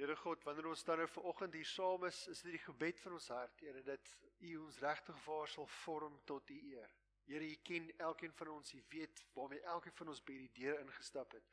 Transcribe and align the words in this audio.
Here 0.00 0.16
God, 0.16 0.44
wanneer 0.48 0.64
ons 0.70 0.82
dan 0.88 0.96
nou 0.96 1.06
vanoggend 1.12 1.52
hier 1.58 1.66
saam 1.68 2.06
is, 2.08 2.22
is 2.32 2.38
dit 2.40 2.54
die 2.54 2.62
gebed 2.62 3.00
van 3.02 3.18
ons 3.18 3.26
hart, 3.34 3.58
Here, 3.60 3.82
dat 3.84 4.14
U 4.48 4.54
ons 4.62 4.78
regtig 4.80 5.18
waar 5.26 5.50
sal 5.52 5.68
vorm 5.82 6.14
tot 6.24 6.48
U 6.48 6.56
eer. 6.70 6.94
Here, 7.26 7.44
U 7.44 7.58
ken 7.68 7.90
elkeen 8.06 8.32
van 8.38 8.48
ons, 8.54 8.72
U 8.72 8.80
weet 8.94 9.20
waarmee 9.34 9.60
elkeen 9.74 9.98
van 9.98 10.14
ons 10.14 10.24
by 10.24 10.38
die 10.40 10.48
deur 10.56 10.80
ingestap 10.80 11.36
het. 11.36 11.52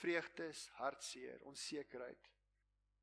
Vreugdes, 0.00 0.64
hartseer, 0.78 1.44
onsekerheid. 1.52 2.32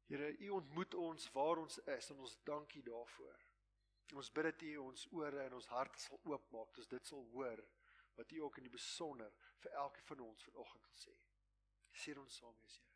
Here, 0.09 0.33
U 0.47 0.49
ontmoet 0.57 0.97
ons 0.97 1.29
waar 1.37 1.61
ons 1.61 1.77
is 1.99 2.09
en 2.15 2.25
ons 2.25 2.37
dankie 2.49 2.81
daarvoor. 2.89 3.47
Ons 4.17 4.33
bid 4.33 4.49
dat 4.49 4.65
U 4.65 4.75
ons 4.89 5.09
ore 5.13 5.45
en 5.45 5.59
ons 5.61 5.73
harte 5.77 6.01
sal 6.01 6.25
oopmaak, 6.25 6.73
dat 6.73 6.87
ons 6.87 6.95
dit 6.97 7.13
sal 7.13 7.27
hoor 7.35 7.61
wat 8.17 8.33
U 8.33 8.47
ook 8.47 8.57
in 8.57 8.65
die 8.65 8.77
besonder 8.81 9.29
vir 9.61 9.77
elkeen 9.85 10.09
van 10.09 10.29
ons 10.31 10.49
vanoggend 10.49 10.89
wil 10.89 11.03
sê. 11.05 11.19
Seën 12.01 12.25
ons 12.25 12.41
saam, 12.41 12.57
Here. 12.65 12.90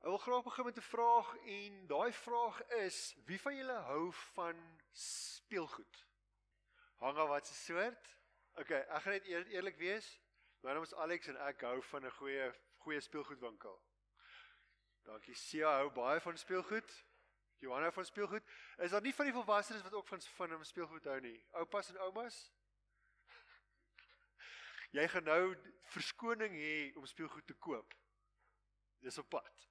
Ek 0.00 0.06
wil 0.06 0.18
graag 0.18 0.44
begin 0.44 0.64
met 0.64 0.76
'n 0.76 0.80
vraag 0.80 1.36
en 1.36 1.86
daai 1.86 2.12
vraag 2.12 2.62
is: 2.66 3.16
Wie 3.24 3.40
van 3.40 3.56
julle 3.56 3.72
hou 3.72 4.12
van 4.12 4.80
speelgoed? 4.92 6.06
Hang 6.96 7.18
af 7.18 7.28
wat 7.28 7.46
se 7.46 7.54
soort? 7.54 8.16
OK, 8.54 8.70
ek 8.70 9.02
gaan 9.02 9.12
net 9.12 9.26
eer, 9.26 9.46
eerlik 9.46 9.76
wees. 9.76 10.20
My 10.60 10.72
naam 10.72 10.82
is 10.82 10.94
Alex 10.94 11.26
en 11.26 11.36
ek 11.36 11.60
hou 11.60 11.82
van 11.82 12.04
'n 12.04 12.10
goeie 12.10 12.54
goeie 12.78 13.00
speelgoedwinkel. 13.00 13.82
Dankie. 15.02 15.34
Sia 15.34 15.76
hou 15.76 15.90
baie 15.90 16.20
van 16.20 16.38
speelgoed. 16.38 17.04
Johanna 17.58 17.92
van 17.92 18.04
speelgoed. 18.04 18.44
Is 18.76 18.90
daar 18.90 19.02
nie 19.02 19.14
van 19.14 19.24
die 19.24 19.34
volwassenes 19.34 19.82
wat 19.82 19.92
ook 19.92 20.08
van 20.08 20.20
van 20.20 20.64
speelgoed 20.64 21.04
hou 21.04 21.20
nie? 21.20 21.46
Oupas 21.50 21.88
en 21.88 21.96
oumas? 21.96 22.52
Jy 24.90 25.08
gaan 25.08 25.24
nou 25.24 25.56
verskoning 25.82 26.54
hê 26.54 26.96
om 26.96 27.06
speelgoed 27.06 27.46
te 27.46 27.54
koop. 27.54 27.94
Dis 28.98 29.18
op 29.18 29.28
pad. 29.28 29.68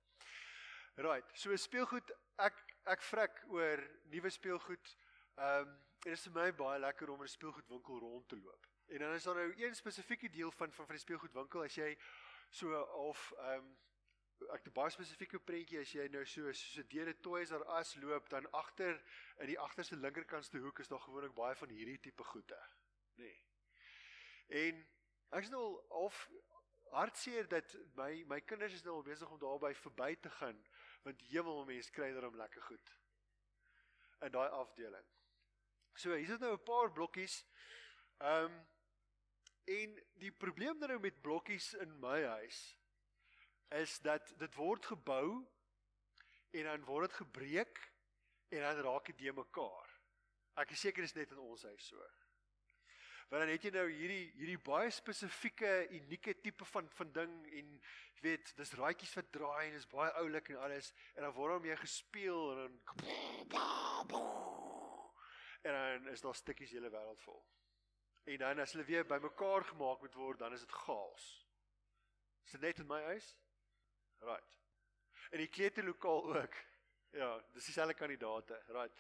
Right. 0.99 1.23
So 1.34 1.55
speelgoed 1.55 2.09
ek 2.44 2.58
ek 2.92 3.03
vrek 3.08 3.38
oor 3.55 3.80
nuwe 4.11 4.31
speelgoed. 4.36 4.89
Ehm 5.39 5.69
um, 5.69 5.78
dit 6.03 6.11
is 6.11 6.25
vir 6.28 6.33
my 6.36 6.47
baie 6.55 6.80
lekker 6.80 7.11
om 7.14 7.22
in 7.23 7.28
'n 7.28 7.31
speelgoedwinkel 7.31 8.00
rond 8.00 8.28
te 8.28 8.36
loop. 8.39 8.67
En 8.88 9.00
dan 9.00 9.14
is 9.14 9.23
daar 9.23 9.36
nou 9.36 9.53
een 9.55 9.75
spesifieke 9.75 10.30
deel 10.30 10.52
van 10.52 10.73
van 10.73 10.86
van 10.86 10.95
die 10.95 11.03
speelgoedwinkel 11.03 11.64
as 11.64 11.75
jy 11.75 11.97
so 12.50 12.81
of 13.08 13.31
ehm 13.38 13.64
um, 13.64 13.77
ek 14.52 14.59
het 14.64 14.67
'n 14.67 14.75
baie 14.81 14.89
spesifieke 14.89 15.39
prentjie 15.39 15.80
as 15.80 15.92
jy 15.92 16.08
nou 16.08 16.25
so 16.25 16.52
so 16.52 16.83
deur 16.88 17.05
die 17.05 17.20
Toys 17.20 17.52
R 17.52 17.64
Us 17.80 17.95
loop 17.95 18.30
dan 18.30 18.52
agter 18.52 19.02
in 19.39 19.47
die 19.47 19.59
agterste 19.59 19.95
linkerkantste 19.95 20.58
hoek 20.58 20.80
is 20.80 20.88
daar 20.88 21.05
gewoonlik 21.08 21.33
baie 21.33 21.55
van 21.55 21.70
hierdie 21.70 22.00
tipe 22.00 22.23
goede. 22.23 22.59
Nê. 23.16 23.23
Nee. 23.23 23.44
En 24.67 24.88
ek 25.30 25.44
is 25.44 25.50
nou 25.50 25.64
al 25.64 25.86
half 25.89 26.27
hartseer 26.92 27.47
dat 27.47 27.77
my 27.95 28.23
my 28.27 28.42
kinders 28.42 28.73
is 28.73 28.83
nou 28.83 29.02
besig 29.03 29.30
om 29.30 29.39
daarby 29.39 29.73
verby 29.73 30.16
te 30.16 30.30
gaan 30.30 30.64
want 31.03 31.22
hemel 31.31 31.66
mense 31.66 31.92
kry 31.92 32.11
daarom 32.14 32.36
lekker 32.39 32.61
goed 32.61 32.95
in 34.25 34.31
daai 34.31 34.50
afdeling. 34.50 35.05
So 35.95 36.16
hier 36.16 36.33
is 36.36 36.39
nou 36.39 36.53
'n 36.53 36.64
paar 36.64 36.92
blokkies. 36.92 37.45
Ehm 38.17 38.45
um, 38.45 38.67
en 39.70 39.95
die 40.17 40.31
probleem 40.31 40.77
nou 40.80 41.00
met 41.00 41.22
blokkies 41.22 41.73
in 41.73 42.00
my 42.00 42.23
huis 42.23 42.77
is 43.77 44.00
dat 44.00 44.33
dit 44.39 44.55
word 44.55 44.86
gebou 44.86 45.45
en 46.52 46.64
dan 46.64 46.86
word 46.86 47.09
dit 47.09 47.17
gebreek 47.17 47.92
en 48.50 48.59
dan 48.59 48.81
raak 48.86 49.05
dit 49.05 49.17
de 49.17 49.33
mekaar. 49.33 49.89
Ek 50.55 50.72
is 50.72 50.80
seker 50.80 51.05
dit 51.05 51.11
is 51.11 51.16
net 51.16 51.31
in 51.31 51.38
ons 51.44 51.64
huis 51.64 51.88
so. 51.88 52.08
Want 53.30 53.41
dan 53.44 53.52
het 53.53 53.63
jy 53.63 53.72
nou 53.75 53.85
hierdie 53.91 54.31
hierdie 54.39 54.61
baie 54.66 54.89
spesifieke 54.91 55.88
unieke 55.94 56.33
tipe 56.41 56.66
van 56.66 56.89
van 56.97 57.11
ding 57.13 57.33
en 57.59 57.67
jy 58.16 58.23
weet, 58.25 58.55
dis 58.58 58.73
raadjies 58.80 59.13
wat 59.19 59.31
draai 59.31 59.67
en 59.67 59.77
is 59.77 59.86
baie 59.91 60.11
oulik 60.21 60.49
en 60.49 60.63
alles 60.66 60.89
en 61.13 61.23
dan 61.27 61.36
word 61.38 61.53
hom 61.53 61.67
jy 61.69 61.75
gespeel 61.77 62.52
en 62.52 62.58
dan 62.58 62.80
en 65.61 65.73
dan 65.73 66.08
is 66.13 66.21
daar 66.21 66.36
stukkies 66.36 66.71
hele 66.71 66.89
wêreld 66.89 67.21
vol. 67.21 67.43
En 68.23 68.37
dan 68.37 68.59
as 68.59 68.73
hulle 68.73 68.86
weer 68.87 69.05
bymekaar 69.05 69.64
gemaak 69.64 70.02
moet 70.02 70.15
word, 70.15 70.39
dan 70.39 70.54
is 70.54 70.65
dit 70.65 70.71
chaos. 70.86 71.27
Is 72.45 72.52
dit 72.52 72.61
net 72.61 72.80
in 72.80 72.87
my 72.87 73.02
huis? 73.11 73.30
Right. 74.25 74.58
En 75.30 75.37
die 75.43 75.49
kleuterlokaal 75.49 76.36
ook. 76.36 76.58
Ja, 77.17 77.30
dis 77.54 77.65
dieselfde 77.65 77.93
kandidaate. 77.93 78.61
Right. 78.67 78.93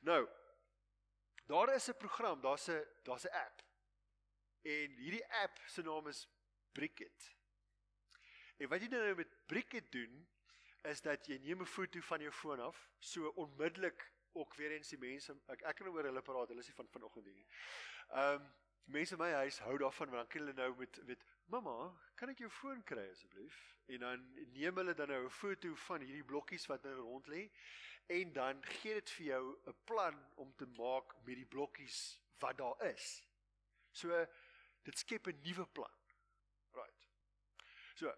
Nou, 0.00 0.28
daar 1.46 1.74
is 1.74 1.88
'n 1.88 1.96
program, 1.96 2.40
daar's 2.40 2.68
'n 2.68 2.84
daar's 3.02 3.24
'n 3.24 3.32
app. 3.32 3.63
En 4.64 4.96
hierdie 4.96 5.24
app 5.42 5.58
se 5.68 5.82
naam 5.82 6.08
is 6.08 6.24
Bricket. 6.72 7.30
En 8.56 8.70
wat 8.72 8.80
jy 8.80 8.88
nou 8.88 9.14
met 9.18 9.32
Bricket 9.50 9.90
doen 9.92 10.22
is 10.88 11.02
dat 11.04 11.26
jy 11.28 11.38
neem 11.44 11.60
'n 11.62 11.68
foto 11.68 12.00
van 12.00 12.20
jou 12.20 12.32
foon 12.32 12.60
af, 12.60 12.78
so 12.98 13.28
onmiddellik 13.28 14.12
ook 14.32 14.54
weer 14.54 14.70
eens 14.70 14.88
die 14.88 14.98
mense 14.98 15.36
ek 15.52 15.62
ek 15.62 15.76
kan 15.76 15.88
oor 15.88 16.04
hulle 16.08 16.22
praat, 16.22 16.48
hulle 16.48 16.60
is 16.64 16.70
nie 16.70 16.76
van 16.80 16.88
vanoggend 16.88 17.26
nie. 17.26 17.46
Ehm 18.08 18.40
um, 18.40 18.52
mense 18.84 19.14
in 19.14 19.20
my 19.20 19.30
huis 19.32 19.58
hou 19.64 19.76
daarvan 19.78 20.10
want 20.12 20.20
dan 20.20 20.28
kan 20.28 20.40
hulle 20.40 20.52
nou 20.52 20.76
met 20.78 21.04
met 21.06 21.24
mamma, 21.46 21.76
kan 22.14 22.28
ek 22.28 22.38
jou 22.38 22.50
foon 22.50 22.82
kry 22.84 23.04
asseblief? 23.10 23.60
En 23.86 23.98
dan 23.98 24.24
neem 24.52 24.76
hulle 24.76 24.94
dan 24.94 25.08
nou 25.08 25.24
'n 25.24 25.30
foto 25.30 25.74
van 25.74 26.00
hierdie 26.00 26.24
blokkies 26.24 26.66
wat 26.66 26.82
nou 26.82 26.94
rond 26.94 27.26
lê 27.26 27.50
en 28.06 28.32
dan 28.32 28.64
gee 28.64 28.94
dit 28.94 29.10
vir 29.10 29.26
jou 29.26 29.44
'n 29.66 29.76
plan 29.84 30.16
om 30.34 30.54
te 30.56 30.66
maak 30.66 31.14
met 31.24 31.36
die 31.36 31.50
blokkies 31.56 32.20
wat 32.38 32.58
daar 32.58 32.92
is. 32.92 33.22
So 33.92 34.26
dit 34.84 34.98
skep 34.98 35.26
'n 35.26 35.40
nuwe 35.42 35.66
plan. 35.66 35.94
Right. 36.72 37.08
So, 37.94 38.12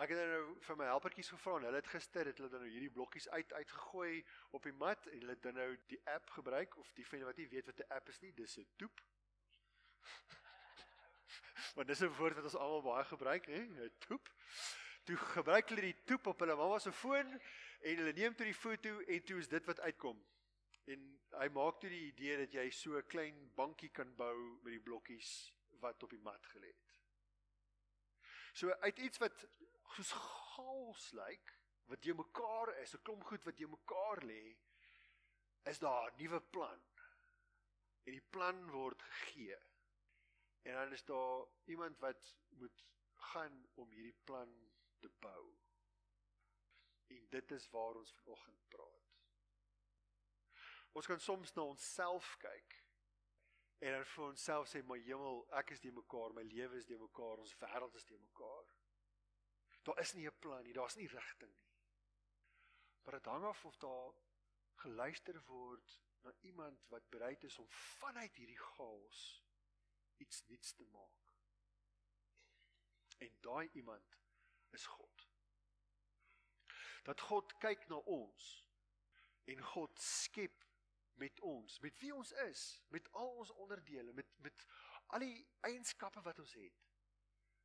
ek 0.00 0.12
het 0.12 0.18
nou 0.18 0.56
vir 0.64 0.76
my 0.78 0.86
helpertjies 0.88 1.30
gevra 1.34 1.56
en 1.58 1.66
hulle 1.68 1.80
het 1.82 1.90
gister 1.92 2.26
het 2.26 2.38
hulle 2.38 2.50
dan 2.52 2.62
nou 2.64 2.70
hierdie 2.70 2.92
blokkies 2.94 3.28
uit 3.28 3.52
uitgegooi 3.52 4.24
op 4.56 4.62
die 4.62 4.72
mat 4.72 5.06
en 5.06 5.18
hulle 5.18 5.34
het 5.34 5.42
dan 5.42 5.58
nou 5.58 5.70
die 5.92 6.00
app 6.14 6.30
gebruik 6.30 6.76
of 6.76 6.92
die 6.98 7.06
van 7.06 7.24
wat 7.28 7.36
nie 7.36 7.48
weet 7.48 7.66
wat 7.66 7.80
'n 7.80 7.92
app 7.98 8.08
is 8.08 8.20
nie, 8.20 8.32
dis 8.34 8.58
'n 8.58 8.66
toep. 8.76 9.02
Want 11.76 11.88
dis 11.88 12.02
'n 12.02 12.14
woord 12.18 12.34
wat 12.34 12.44
ons 12.44 12.56
almal 12.56 12.82
baie 12.82 13.04
gebruik, 13.04 13.46
hè, 13.46 13.60
'n 13.60 13.92
toep. 13.98 14.32
Toe 15.04 15.16
gebruik 15.16 15.68
hulle 15.68 15.80
die 15.80 16.04
toep 16.04 16.26
op 16.26 16.40
hulle 16.40 16.56
mamma 16.56 16.78
se 16.78 16.92
foon 16.92 17.40
en 17.80 17.96
hulle 17.96 18.12
neem 18.12 18.34
toe 18.34 18.46
die 18.46 18.54
foto 18.54 18.98
en 19.00 19.24
toe 19.24 19.38
is 19.38 19.48
dit 19.48 19.64
wat 19.66 19.80
uitkom. 19.80 20.26
En 20.84 21.20
hy 21.30 21.48
maak 21.48 21.80
toe 21.80 21.90
die 21.90 22.06
idee 22.12 22.36
dat 22.36 22.52
jy 22.52 22.70
so 22.70 22.96
'n 22.96 23.06
klein 23.06 23.50
bankie 23.54 23.90
kan 23.90 24.16
bou 24.16 24.58
met 24.62 24.72
die 24.72 24.82
blokkies 24.82 25.52
wat 25.80 26.02
op 26.02 26.10
die 26.10 26.22
mat 26.24 26.46
gelê 26.52 26.70
het. 26.72 26.98
So 28.52 28.72
uit 28.84 28.98
iets 28.98 29.18
wat 29.22 29.44
soos 29.94 30.12
chaos 30.14 31.10
lyk, 31.16 31.54
wat 31.90 32.04
jy 32.06 32.14
mekaar 32.14 32.74
is, 32.82 32.94
'n 32.94 33.02
klomp 33.02 33.24
goed 33.24 33.44
wat 33.44 33.58
jy 33.58 33.66
mekaar 33.66 34.22
lê, 34.24 34.56
is 35.72 35.78
daar 35.78 36.10
'n 36.10 36.16
nuwe 36.16 36.40
plan. 36.40 36.82
En 38.04 38.12
die 38.12 38.28
plan 38.30 38.70
word 38.70 39.02
gegee. 39.02 39.58
En 40.62 40.74
dan 40.74 40.92
is 40.92 41.04
daar 41.04 41.46
iemand 41.64 41.98
wat 41.98 42.36
moet 42.48 42.86
gaan 43.14 43.68
om 43.74 43.90
hierdie 43.90 44.18
plan 44.24 44.72
te 44.98 45.08
bou. 45.08 45.56
En 47.06 47.28
dit 47.28 47.50
is 47.50 47.70
waar 47.70 47.94
ons 47.94 48.12
vanoggend 48.12 48.68
praat. 48.68 49.08
Ons 50.92 51.06
kan 51.06 51.20
soms 51.20 51.52
na 51.52 51.62
onsself 51.62 52.36
kyk 52.38 52.79
en 53.80 53.92
dan 53.96 54.04
vir 54.04 54.24
onsself 54.26 54.68
sê 54.68 54.82
my 54.84 54.98
hemel, 55.06 55.42
ek 55.60 55.72
is 55.76 55.80
die 55.80 55.92
mekaar, 55.96 56.34
my 56.36 56.44
lewe 56.44 56.76
is 56.76 56.88
die 56.88 56.98
mekaar, 57.00 57.40
ons 57.40 57.56
wêreld 57.62 57.94
is 57.96 58.04
die 58.08 58.18
mekaar. 58.20 58.74
Daar 59.88 60.00
is 60.02 60.12
nie 60.14 60.26
'n 60.28 60.38
plan 60.38 60.64
nie, 60.64 60.74
daar's 60.76 60.96
nie 60.96 61.08
rigting 61.08 61.54
nie. 61.54 61.70
Maar 63.02 63.14
dit 63.18 63.30
hang 63.32 63.44
af 63.44 63.64
of 63.64 63.76
daar 63.76 64.14
geluister 64.74 65.42
word 65.46 66.00
na 66.22 66.32
iemand 66.40 66.88
wat 66.88 67.08
bereid 67.08 67.44
is 67.44 67.58
om 67.58 67.66
vanuit 67.70 68.36
hierdie 68.36 68.58
chaos 68.58 69.44
iets 70.16 70.44
nuuts 70.46 70.72
te 70.72 70.84
maak. 70.84 71.34
En 73.18 73.36
daai 73.40 73.68
iemand 73.72 74.18
is 74.70 74.86
God. 74.86 75.28
Dat 77.02 77.20
God 77.20 77.56
kyk 77.58 77.86
na 77.88 77.96
ons 77.96 78.50
en 79.44 79.62
God 79.72 79.98
skep 79.98 80.64
met 81.20 81.40
ons, 81.44 81.78
met 81.84 81.98
wie 82.00 82.14
ons 82.16 82.32
is, 82.46 82.62
met 82.88 83.10
al 83.20 83.34
ons 83.42 83.52
onderdele, 83.64 84.14
met 84.16 84.30
met 84.44 84.64
al 85.12 85.24
die 85.26 85.44
eienskappe 85.66 86.22
wat 86.24 86.38
ons 86.40 86.54
het, 86.56 86.86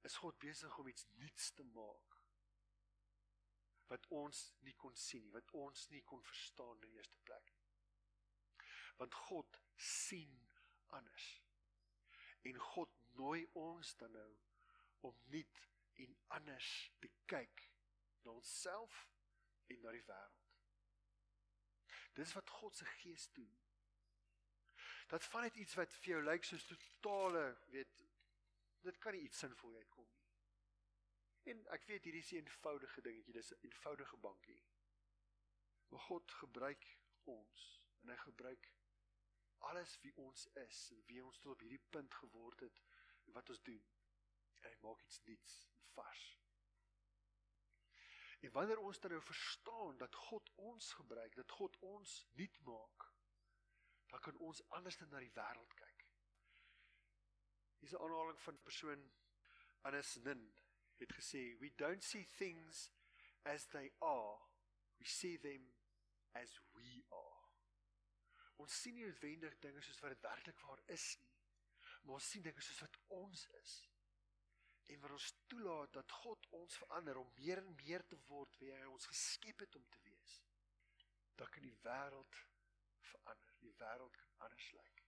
is 0.06 0.18
God 0.22 0.38
besig 0.42 0.78
om 0.82 0.88
iets 0.92 1.08
nuuts 1.22 1.52
te 1.58 1.64
maak 1.64 2.16
wat 3.92 4.08
ons 4.18 4.40
nie 4.66 4.74
kon 4.82 4.96
sien 4.98 5.24
nie, 5.26 5.34
wat 5.34 5.52
ons 5.58 5.86
nie 5.94 6.02
kon 6.10 6.24
verstaan 6.26 6.80
in 6.80 6.90
die 6.90 7.00
eerste 7.00 7.20
plek 7.28 7.52
nie. 7.54 8.64
Want 8.98 9.18
God 9.28 9.60
sien 9.78 10.34
anders. 10.98 11.28
En 12.50 12.58
God 12.72 12.96
nooi 13.20 13.44
ons 13.60 13.94
dan 14.02 14.16
nou 14.18 14.32
om 15.10 15.22
nuut 15.34 15.62
en 16.06 16.18
anders 16.38 16.72
te 17.04 17.12
kyk 17.30 17.68
na 18.26 18.34
onsself 18.34 19.06
en 19.70 19.86
na 19.86 19.94
die 19.94 20.06
wêreld. 20.10 20.45
Dis 22.16 22.34
wat 22.34 22.50
God 22.50 22.76
se 22.76 22.86
gees 22.86 23.30
doen. 23.36 23.54
Dat 25.08 25.24
vanuit 25.24 25.56
iets 25.56 25.76
wat 25.78 25.94
vir 25.94 26.16
jou 26.16 26.22
lyk 26.24 26.48
soos 26.48 26.66
totale, 26.66 27.44
weet, 27.74 27.92
dit 28.88 28.98
kan 29.04 29.14
nie 29.14 29.26
iets 29.28 29.44
sinvol 29.44 29.76
uitkom 29.76 30.08
nie. 30.10 30.24
En 31.52 31.62
ek 31.76 31.84
weet 31.90 32.08
hierdie 32.08 32.24
is 32.26 32.32
'n 32.32 32.42
eenvoudige 32.42 33.02
dingetjie, 33.02 33.34
dis 33.34 33.52
'n 33.54 33.68
eenvoudige 33.68 34.18
bankie. 34.18 34.64
Maar 35.90 36.00
God 36.00 36.32
gebruik 36.32 36.88
ons 37.24 37.66
en 38.02 38.10
hy 38.10 38.18
gebruik 38.18 38.72
alles 39.58 40.00
wie 40.02 40.16
ons 40.16 40.48
is 40.48 40.80
en 40.92 41.04
wie 41.06 41.24
ons 41.24 41.38
tot 41.40 41.52
op 41.52 41.60
hierdie 41.60 41.86
punt 41.90 42.14
geword 42.14 42.60
het 42.60 42.82
wat 43.38 43.50
ons 43.50 43.62
doen. 43.62 43.86
En 44.56 44.70
hy 44.70 44.76
maak 44.82 45.02
iets 45.02 45.22
nuuts, 45.24 45.56
vars. 45.94 46.45
En 48.40 48.52
wanneer 48.52 48.80
ons 48.80 49.00
dan 49.00 49.12
nou 49.12 49.22
verstaan 49.22 49.98
dat 49.98 50.16
God 50.16 50.52
ons 50.56 50.94
gebruik, 50.94 51.36
dat 51.36 51.52
God 51.52 51.78
ons 51.80 52.28
nuut 52.34 52.60
maak, 52.64 53.08
dan 54.08 54.20
kan 54.20 54.38
ons 54.38 54.62
anders 54.70 54.98
na 55.00 55.20
die 55.20 55.34
wêreld 55.34 55.74
kyk. 55.74 56.06
Hier's 57.80 57.94
'n 57.94 58.02
aanhaling 58.02 58.42
van 58.42 58.54
'n 58.54 58.62
persoon 58.64 59.12
Anas 59.82 60.16
Nin. 60.16 60.54
Het 60.98 61.14
gesê 61.14 61.58
we 61.60 61.76
don't 61.76 62.04
see 62.04 62.26
things 62.38 62.90
as 63.44 63.66
they 63.68 63.94
are 64.00 64.40
we 64.98 65.06
see 65.06 65.40
them 65.40 65.74
as 66.32 66.60
we 66.74 67.04
are. 67.10 67.44
Ons 68.56 68.82
sien 68.82 68.96
nie 68.96 69.06
noodwendig 69.06 69.60
dinge 69.60 69.82
soos 69.82 70.00
wat 70.00 70.10
dit 70.10 70.22
werklik 70.22 70.60
waar 70.60 70.82
is 70.86 71.18
nie 71.20 71.36
maar 72.06 72.20
ons 72.20 72.30
sien 72.30 72.44
dinge 72.46 72.62
soos 72.62 72.82
wat 72.86 72.98
ons 73.18 73.46
is 73.62 73.76
en 74.94 75.02
wat 75.02 75.16
ons 75.18 75.30
toelaat 75.52 75.94
dat 75.94 76.18
God 76.24 76.48
ons 76.60 76.78
verander 76.84 77.18
om 77.22 77.32
meer 77.40 77.62
en 77.64 77.72
meer 77.82 78.06
te 78.08 78.20
word 78.30 78.60
wie 78.62 78.74
hy 78.74 78.86
ons 78.92 79.10
geskep 79.12 79.66
het 79.66 79.76
om 79.80 79.86
te 79.90 80.04
wees 80.10 80.38
dan 81.40 81.52
kan 81.52 81.68
die 81.68 81.78
wêreld 81.88 82.42
verander 83.12 83.60
die 83.66 83.76
wêreld 83.82 84.22
kan 84.22 84.48
anders 84.50 84.72
lyk 84.80 85.04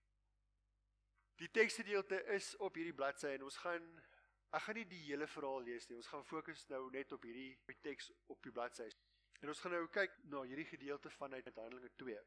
die 1.42 1.52
teksgedeelte 1.60 2.24
is 2.36 2.54
op 2.68 2.80
hierdie 2.80 2.98
bladsy 2.98 3.36
en 3.38 3.50
ons 3.50 3.60
gaan 3.66 3.92
Ek 4.56 4.64
gaan 4.64 4.78
nie 4.80 4.88
die 4.88 5.02
hele 5.10 5.28
verhaal 5.28 5.66
lees 5.68 5.88
nie. 5.90 5.98
Ons 6.00 6.08
gaan 6.08 6.24
fokus 6.28 6.64
nou 6.72 6.86
net 6.94 7.12
op 7.12 7.26
hierdie 7.28 7.76
teks 7.84 8.12
op 8.32 8.40
die 8.46 8.54
bladsy. 8.56 8.88
En 9.42 9.52
ons 9.52 9.60
gaan 9.62 9.76
nou 9.76 9.84
kyk 9.94 10.14
na 10.32 10.44
hierdie 10.48 10.70
gedeelte 10.70 11.12
vanuit 11.18 11.50
Handelinge 11.52 11.92
2. 12.00 12.22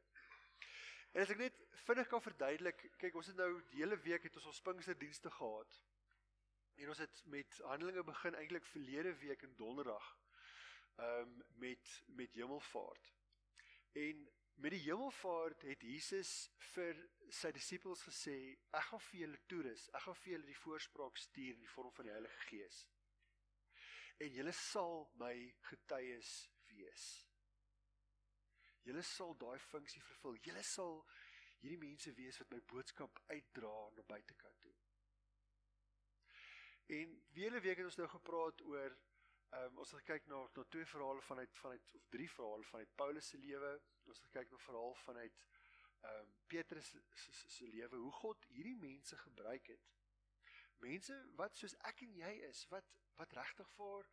En 1.11 1.23
as 1.25 1.33
ek 1.33 1.41
net 1.41 1.57
vinnig 1.87 2.07
kan 2.11 2.23
verduidelik, 2.23 2.85
kyk 3.01 3.17
ons 3.19 3.31
het 3.31 3.39
nou 3.41 3.49
die 3.73 3.81
hele 3.81 3.97
week 4.05 4.27
het 4.27 4.37
ons 4.39 4.51
ons 4.53 4.61
Pinksterdienste 4.67 5.33
gehad. 5.33 5.79
En 6.81 6.89
ons 6.89 7.01
het 7.01 7.23
met 7.29 7.61
Handelinge 7.69 8.03
begin 8.03 8.35
eintlik 8.35 8.65
verlede 8.65 9.15
week 9.21 9.45
in 9.47 9.55
Donderdag. 9.55 10.11
Ehm 10.97 11.29
um, 11.29 11.41
met 11.61 12.03
met 12.19 12.33
Hemelvaart. 12.33 13.13
En 13.93 14.29
Met 14.61 14.71
die 14.71 14.79
hemelvaart 14.79 15.63
het 15.65 15.81
Jesus 15.81 16.31
vir 16.75 16.97
sy 17.33 17.49
disippels 17.55 18.03
gesê, 18.05 18.35
ek 18.77 18.83
gaan 18.91 19.01
vir 19.07 19.19
julle 19.23 19.39
toerus, 19.49 19.87
ek 19.97 20.03
gaan 20.05 20.17
vir 20.19 20.31
julle 20.35 20.49
die 20.51 20.57
voorspraak 20.59 21.17
stuur 21.17 21.55
in 21.55 21.63
die 21.63 21.71
vorm 21.71 21.89
van 21.95 22.05
die 22.05 22.13
Heilige 22.13 22.43
Gees. 22.45 22.83
En 24.21 24.29
julle 24.35 24.53
sal 24.53 25.07
my 25.17 25.33
getuies 25.71 26.35
wees. 26.69 27.07
Julle 28.85 29.01
sal 29.07 29.33
daai 29.41 29.57
funksie 29.71 30.03
vervul. 30.11 30.37
Julle 30.45 30.61
sal 30.75 31.01
hierdie 31.63 31.81
mense 31.81 32.13
wees 32.21 32.37
wat 32.43 32.53
my 32.53 32.61
boodskap 32.69 33.17
uitdra 33.33 33.75
na 33.97 34.05
buitekant 34.13 34.61
toe. 34.61 34.77
En 36.91 37.15
die 37.31 37.43
hele 37.43 37.61
week 37.63 37.79
het 37.79 37.87
ons 37.87 37.99
nou 38.01 38.09
gepraat 38.11 38.61
oor 38.67 38.99
Ehm 39.51 39.63
um, 39.67 39.79
ons 39.83 39.89
het 39.91 39.99
gekyk 39.99 40.27
na 40.31 40.37
na 40.55 40.63
twee 40.73 40.85
verhale 40.87 41.21
vanuit 41.27 41.57
vanuit 41.61 41.93
of 41.95 42.03
drie 42.09 42.27
verhale 42.31 42.63
vanuit 42.63 42.91
Paulus 42.95 43.27
se 43.27 43.37
lewe. 43.37 43.71
Ons 44.07 44.21
het 44.21 44.27
gekyk 44.27 44.51
na 44.51 44.55
'n 44.57 44.65
verhaal 44.65 44.93
vanuit 44.99 45.41
ehm 46.01 46.19
um, 46.19 46.29
Petrus 46.53 46.91
se 47.23 47.49
se 47.55 47.67
lewe 47.67 47.97
hoe 48.03 48.11
God 48.19 48.45
hierdie 48.45 48.77
mense 48.83 49.17
gebruik 49.17 49.67
het. 49.67 49.89
Mense 50.77 51.17
wat 51.41 51.57
soos 51.57 51.75
ek 51.91 52.01
en 52.07 52.15
jy 52.21 52.31
is, 52.51 52.63
wat 52.75 52.87
wat 53.19 53.35
regtig 53.41 53.73
vir 53.79 54.07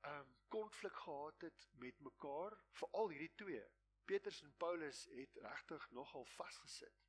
ehm 0.00 0.18
um, 0.18 0.34
konflik 0.48 0.98
gehad 1.04 1.46
het 1.48 1.68
met 1.84 2.00
mekaar, 2.10 2.58
veral 2.82 3.14
hierdie 3.14 3.34
twee. 3.44 3.64
Petrus 4.04 4.42
en 4.42 4.56
Paulus 4.56 5.04
het 5.04 5.38
regtig 5.46 5.90
nogal 5.90 6.24
vasgesit. 6.24 7.07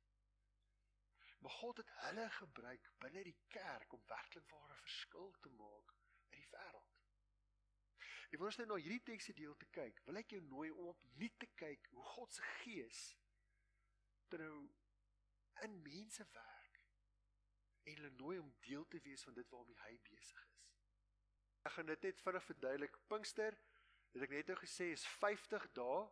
Maar 1.40 1.56
God 1.56 1.76
het 1.80 1.92
hulle 2.04 2.26
gebruik 2.36 2.90
binne 3.04 3.22
die 3.24 3.38
kerk 3.48 3.92
om 3.96 4.02
werklik 4.06 4.48
ware 4.52 4.76
verskil 4.82 5.32
te 5.40 5.52
maak 5.60 5.94
in 6.30 6.40
die 6.40 6.50
wêreld. 6.52 6.98
En 8.30 8.38
wanneer 8.38 8.46
ons 8.52 8.60
nou 8.60 8.68
na 8.68 8.76
hierdie 8.82 9.02
teksgedeelte 9.08 9.66
kyk, 9.74 10.02
wil 10.06 10.20
ek 10.20 10.36
jou 10.36 10.42
nooi 10.46 10.68
om 10.70 10.92
opnuut 10.92 11.38
te 11.42 11.48
kyk 11.62 11.88
hoe 11.94 12.04
God 12.12 12.36
se 12.36 12.52
gees 12.60 13.00
nou 14.38 14.70
in 15.66 15.82
mense 15.82 16.26
werk 16.32 16.76
en 17.82 17.96
hulle 17.96 18.10
nooi 18.20 18.38
om 18.38 18.52
deel 18.66 18.86
te 18.88 19.00
wees 19.02 19.24
van 19.26 19.34
dit 19.34 19.48
waarmee 19.50 19.82
hy 19.82 19.96
besig 20.06 20.44
is. 20.44 20.60
Ek 21.66 21.74
gaan 21.74 21.90
dit 21.90 22.06
net 22.06 22.22
vinnig 22.24 22.44
verduidelik. 22.44 22.98
Pinkster, 23.10 23.56
het 24.14 24.24
ek 24.26 24.32
net 24.36 24.52
nou 24.52 24.56
gesê 24.60 24.92
is 24.94 25.06
50 25.18 25.66
dae 25.76 26.04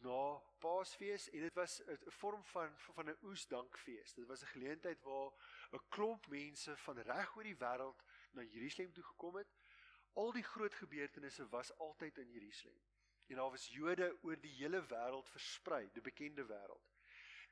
na 0.00 0.42
Paasfees 0.58 1.30
en 1.30 1.40
dit 1.40 1.54
was 1.54 1.80
'n 1.84 2.10
vorm 2.20 2.44
van 2.44 2.78
van 2.78 3.08
'n 3.10 3.18
oesdankfees. 3.22 4.14
Dit 4.14 4.26
was 4.26 4.42
'n 4.42 4.52
geleentheid 4.54 5.02
waar 5.02 5.32
'n 5.72 5.88
klomp 5.88 6.26
mense 6.26 6.76
van 6.76 6.98
reg 6.98 7.36
oor 7.36 7.42
die 7.42 7.56
wêreld 7.56 8.04
na 8.32 8.42
Jerusalem 8.42 8.92
toe 8.92 9.04
gekom 9.04 9.36
het 9.36 9.48
Al 10.18 10.32
die 10.32 10.42
groot 10.42 10.74
gebeurtenisse 10.74 11.48
was 11.48 11.76
altyd 11.76 12.18
in 12.18 12.30
Jerusalem. 12.30 12.80
En 13.26 13.36
daar 13.36 13.50
was 13.50 13.68
Jode 13.68 14.18
oor 14.22 14.40
die 14.40 14.54
hele 14.54 14.80
wêreld 14.86 15.28
versprei, 15.30 15.90
die 15.92 16.02
bekende 16.02 16.46
wêreld. 16.46 16.88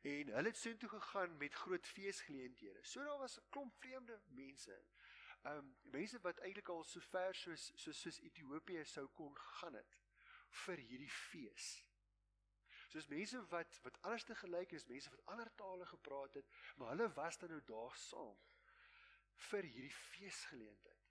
En 0.03 0.33
hulle 0.35 0.49
het 0.49 0.57
soontoe 0.57 0.89
gegaan 0.89 1.37
met 1.37 1.55
groot 1.55 1.87
feesgeleenthede. 1.87 2.83
So 2.83 3.05
daar 3.05 3.19
was 3.19 3.39
'n 3.39 3.47
klomp 3.49 3.75
vreemde 3.79 4.21
mense. 4.27 4.83
Um 5.43 5.77
mense 5.83 6.21
wat 6.21 6.39
eintlik 6.39 6.69
al 6.69 6.85
so 6.85 7.01
ver 7.01 7.35
soos 7.35 7.73
soos 7.75 8.01
soos 8.01 8.21
Ethiopië 8.21 8.85
sou 8.85 9.07
kon 9.07 9.37
gaan 9.37 9.75
het 9.75 10.03
vir 10.49 10.77
hierdie 10.77 11.11
fees. 11.11 11.86
Soos 12.87 13.09
mense 13.11 13.41
wat 13.51 13.79
wat 13.83 13.99
anders 14.03 14.25
te 14.25 14.35
gelyk 14.35 14.73
is, 14.79 14.87
mense 14.87 15.11
wat 15.11 15.25
ander 15.33 15.51
tale 15.55 15.87
gepraat 15.87 16.39
het, 16.39 16.53
maar 16.77 16.95
hulle 16.95 17.09
was 17.13 17.39
dan 17.39 17.51
nou 17.55 17.63
daar 17.71 17.97
saam 17.97 18.39
vir 19.49 19.67
hierdie 19.67 19.95
feesgeleentheid. 19.95 21.03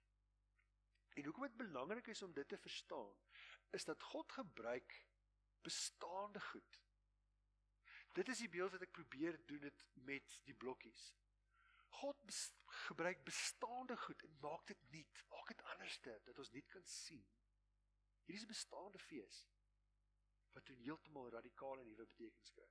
En 1.16 1.24
hoekom 1.24 1.46
dit 1.46 1.56
belangrik 1.56 2.06
is 2.12 2.22
om 2.22 2.32
dit 2.32 2.48
te 2.48 2.58
verstaan, 2.58 3.14
is 3.76 3.84
dat 3.84 4.02
God 4.02 4.32
gebruik 4.32 4.96
bestaande 5.62 6.40
goed. 6.40 6.80
Dit 8.12 8.28
is 8.28 8.38
die 8.38 8.48
beeld 8.48 8.72
wat 8.72 8.84
ek 8.86 8.96
probeer 8.96 9.38
doen 9.46 9.60
dit 9.60 9.84
met 10.08 10.36
die 10.48 10.56
blokkies. 10.56 11.10
God 12.00 12.20
bes 12.28 12.40
gebruik 12.86 13.24
bestaande 13.24 13.96
goed 13.96 14.22
en 14.22 14.38
maak 14.40 14.66
dit 14.68 14.88
nuut, 14.92 15.24
maak 15.32 15.52
dit 15.52 15.62
anderste 15.72 16.16
dat 16.24 16.38
ons 16.38 16.52
nie 16.52 16.64
kan 16.72 16.84
sien. 16.88 17.24
Hierdie 18.24 18.40
is 18.40 18.48
'n 18.48 18.54
bestaande 18.54 18.98
fees 18.98 19.44
wat 20.56 20.68
'n 20.70 20.82
heeltemal 20.82 21.30
radikale 21.30 21.84
nuwe 21.84 22.06
betekenis 22.12 22.50
kry. 22.50 22.68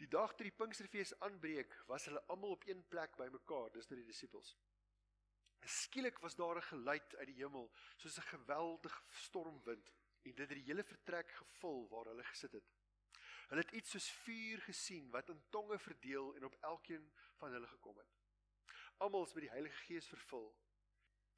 Die 0.00 0.08
dag 0.08 0.34
toe 0.34 0.46
die 0.46 0.58
Pinksterfees 0.60 1.12
aanbreek, 1.26 1.74
was 1.86 2.06
hulle 2.08 2.22
almal 2.32 2.54
op 2.56 2.66
een 2.66 2.84
plek 2.88 3.16
bymekaar, 3.16 3.72
dis 3.72 3.88
nou 3.90 3.98
die 4.00 4.06
disippels. 4.12 4.54
Skielik 5.60 6.18
was 6.18 6.36
daar 6.38 6.56
'n 6.56 6.68
geluid 6.68 7.16
uit 7.16 7.26
die 7.26 7.40
hemel, 7.42 7.70
soos 7.96 8.18
'n 8.18 8.30
geweldige 8.34 9.02
stormwind, 9.08 9.92
en 10.22 10.34
dit 10.34 10.48
het 10.48 10.58
die 10.58 10.68
hele 10.70 10.84
vertrek 10.84 11.30
gevul 11.30 11.88
waar 11.88 12.04
hulle 12.04 12.24
gesit 12.24 12.52
het. 12.52 12.70
Hulle 13.48 13.60
het 13.60 13.72
iets 13.72 13.90
soos 13.90 14.10
vuur 14.10 14.60
gesien 14.60 15.10
wat 15.10 15.28
in 15.28 15.42
tonge 15.50 15.78
verdeel 15.78 16.34
en 16.36 16.44
op 16.44 16.56
elkeen 16.60 17.12
van 17.36 17.52
hulle 17.52 17.66
gekom 17.66 17.96
het. 17.98 18.18
Almal 18.96 19.24
is 19.24 19.32
met 19.32 19.42
die 19.42 19.50
Heilige 19.50 19.84
Gees 19.84 20.08
vervul 20.08 20.56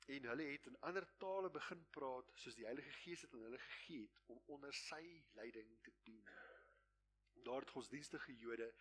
en 0.07 0.25
hulle 0.25 0.43
het 0.43 0.67
in 0.67 0.79
ander 0.81 1.07
tale 1.19 1.51
begin 1.51 1.83
praat 1.91 2.31
soos 2.35 2.57
die 2.59 2.65
Heilige 2.67 2.93
Gees 3.03 3.23
het 3.23 3.35
aan 3.35 3.45
hulle 3.47 3.59
gegee 3.59 4.07
het 4.07 4.21
om 4.27 4.41
onder 4.47 4.75
sy 4.75 5.03
leiding 5.39 5.71
te 5.83 5.93
doen. 6.05 6.25
Daar 7.47 7.61
het 7.61 7.71
godsdienstige 7.71 8.37
Jode 8.37 8.75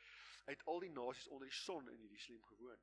uit 0.46 0.66
al 0.66 0.80
die 0.80 0.90
nasies 0.90 1.28
onder 1.28 1.48
die 1.48 1.58
son 1.58 1.90
in 1.90 2.02
Jerusalem 2.02 2.44
gewoon. 2.44 2.82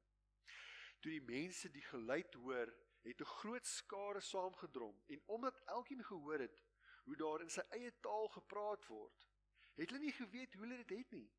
Toe 1.01 1.13
die 1.13 1.23
mense 1.23 1.71
die 1.71 1.83
geluid 1.83 2.35
hoor, 2.35 2.75
het 3.03 3.21
'n 3.21 3.25
groot 3.25 3.67
skare 3.67 4.21
saamgedrom 4.21 5.03
en 5.07 5.23
omdat 5.27 5.63
elkeen 5.65 6.05
gehoor 6.05 6.39
het 6.39 6.63
hoe 7.05 7.17
daar 7.17 7.41
in 7.41 7.51
sy 7.51 7.63
eie 7.71 7.93
taal 8.01 8.29
gepraat 8.29 8.87
word, 8.87 9.29
het 9.75 9.91
hulle 9.91 10.03
nie 10.05 10.13
geweet 10.13 10.55
hoe 10.55 10.63
hulle 10.63 10.85
dit 10.85 10.99
het 10.99 11.11
nie. 11.11 11.31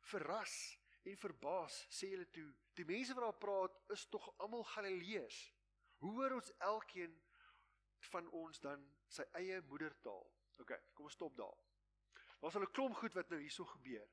Verras 0.00 0.78
en 1.02 1.16
verbaas 1.16 1.86
sê 1.88 2.10
hulle 2.12 2.30
toe, 2.30 2.54
die 2.74 2.84
mense 2.84 3.14
wat 3.14 3.24
daar 3.24 3.38
praat 3.38 3.80
is 3.88 4.06
tog 4.08 4.28
almal 4.36 4.64
Galileërs. 4.64 5.57
Hoe 5.98 6.12
hoor 6.12 6.32
ons 6.32 6.52
elkeen 6.58 7.14
van 8.10 8.28
ons 8.30 8.60
dan 8.60 8.84
sy 9.06 9.24
eie 9.40 9.60
moedertaal? 9.70 10.26
OK, 10.58 10.74
kom 10.94 11.06
ons 11.08 11.14
stop 11.14 11.36
daar. 11.38 11.58
Daar's 12.40 12.56
'n 12.56 12.70
klomp 12.72 12.94
goed 12.94 13.14
wat 13.14 13.28
nou 13.28 13.40
hierso 13.40 13.64
gebeur. 13.64 14.08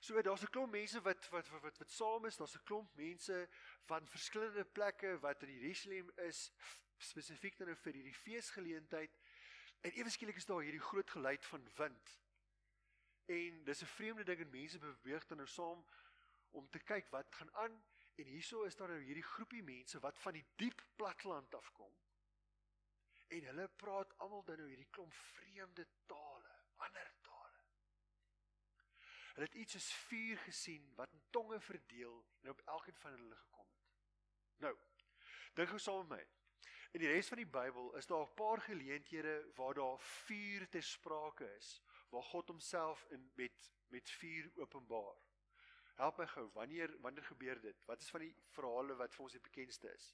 So 0.00 0.22
daar's 0.22 0.42
'n 0.42 0.50
klomp 0.50 0.72
mense 0.72 1.00
wat 1.00 1.28
wat 1.28 1.48
wat 1.48 1.62
wat, 1.62 1.78
wat 1.78 1.90
saam 1.90 2.24
is, 2.24 2.36
daar's 2.36 2.54
'n 2.54 2.64
klomp 2.64 2.94
mense 2.94 3.48
van 3.84 4.08
verskillende 4.08 4.64
plekke 4.64 5.18
wat 5.18 5.42
in 5.42 5.52
Jerusalem 5.52 6.10
is 6.16 6.52
spesifiek 6.96 7.58
nou 7.58 7.76
vir 7.76 7.92
hierdie 7.92 8.14
feesgeleentheid. 8.14 9.18
En 9.80 9.90
ewe 9.90 10.10
skielik 10.10 10.36
is 10.36 10.46
daar 10.46 10.62
hierdie 10.62 10.80
groot 10.80 11.10
geluid 11.10 11.46
van 11.46 11.68
wind. 11.76 12.20
En 13.26 13.64
dis 13.64 13.82
'n 13.82 13.86
vreemde 13.86 14.24
ding 14.24 14.40
en 14.40 14.50
mense 14.50 14.78
beweeg 14.78 15.26
dan 15.26 15.36
nou 15.36 15.48
saam 15.48 15.86
om 16.50 16.68
te 16.70 16.78
kyk 16.78 17.08
wat 17.08 17.34
gaan 17.34 17.54
aan 17.54 17.82
en 18.14 18.30
hierso 18.30 18.62
is 18.62 18.76
daar 18.76 18.88
nou 18.88 19.00
hierdie 19.02 19.26
groepie 19.26 19.62
mense 19.62 20.00
wat 20.00 20.18
van 20.18 20.36
die 20.36 20.44
diep 20.56 20.82
platteland 20.96 21.54
afkom. 21.54 21.92
En 23.28 23.48
hulle 23.50 23.68
praat 23.68 24.12
almal 24.22 24.44
dan 24.44 24.60
nou 24.62 24.68
hierdie 24.68 24.90
klomp 24.90 25.14
vreemde 25.14 25.86
tale, 26.06 26.54
ander 26.86 27.10
tale. 27.26 27.62
Hulle 29.34 29.48
het 29.48 29.58
iets 29.58 29.72
soos 29.78 29.90
vuur 30.08 30.38
gesien 30.46 30.86
wat 30.94 31.12
in 31.12 31.24
tonge 31.30 31.60
verdeel 31.60 32.20
en 32.42 32.54
op 32.54 32.62
elkeen 32.76 33.02
van 33.02 33.18
hulle 33.18 33.36
gekom 33.36 33.66
het. 33.66 33.92
Nou, 34.62 34.74
dink 35.54 35.68
gou 35.68 35.82
saam 35.82 36.06
met 36.06 36.18
my. 36.18 36.24
In 36.94 37.02
die 37.02 37.10
res 37.10 37.28
van 37.32 37.40
die 37.42 37.50
Bybel 37.50 37.88
is 37.98 38.06
daar 38.06 38.22
'n 38.22 38.34
paar 38.38 38.60
geleenthede 38.62 39.34
waar 39.54 39.74
daar 39.74 39.98
vuur 39.98 40.68
ter 40.68 40.82
sprake 40.82 41.54
is, 41.56 41.82
waar 42.10 42.22
God 42.22 42.48
homself 42.48 43.06
in 43.10 43.30
met 43.34 43.72
met 43.88 44.10
vuur 44.10 44.50
openbaar. 44.54 45.16
Help 45.94 46.18
my 46.18 46.26
gou, 46.26 46.48
wanneer 46.52 47.00
wanneer 47.00 47.24
gebeur 47.24 47.60
dit? 47.60 47.84
Wat 47.86 48.02
is 48.02 48.10
van 48.10 48.20
die 48.20 48.34
verhale 48.56 48.96
wat 48.98 49.14
vir 49.14 49.24
ons 49.26 49.36
die 49.36 49.42
bekendste 49.42 49.92
is? 49.94 50.08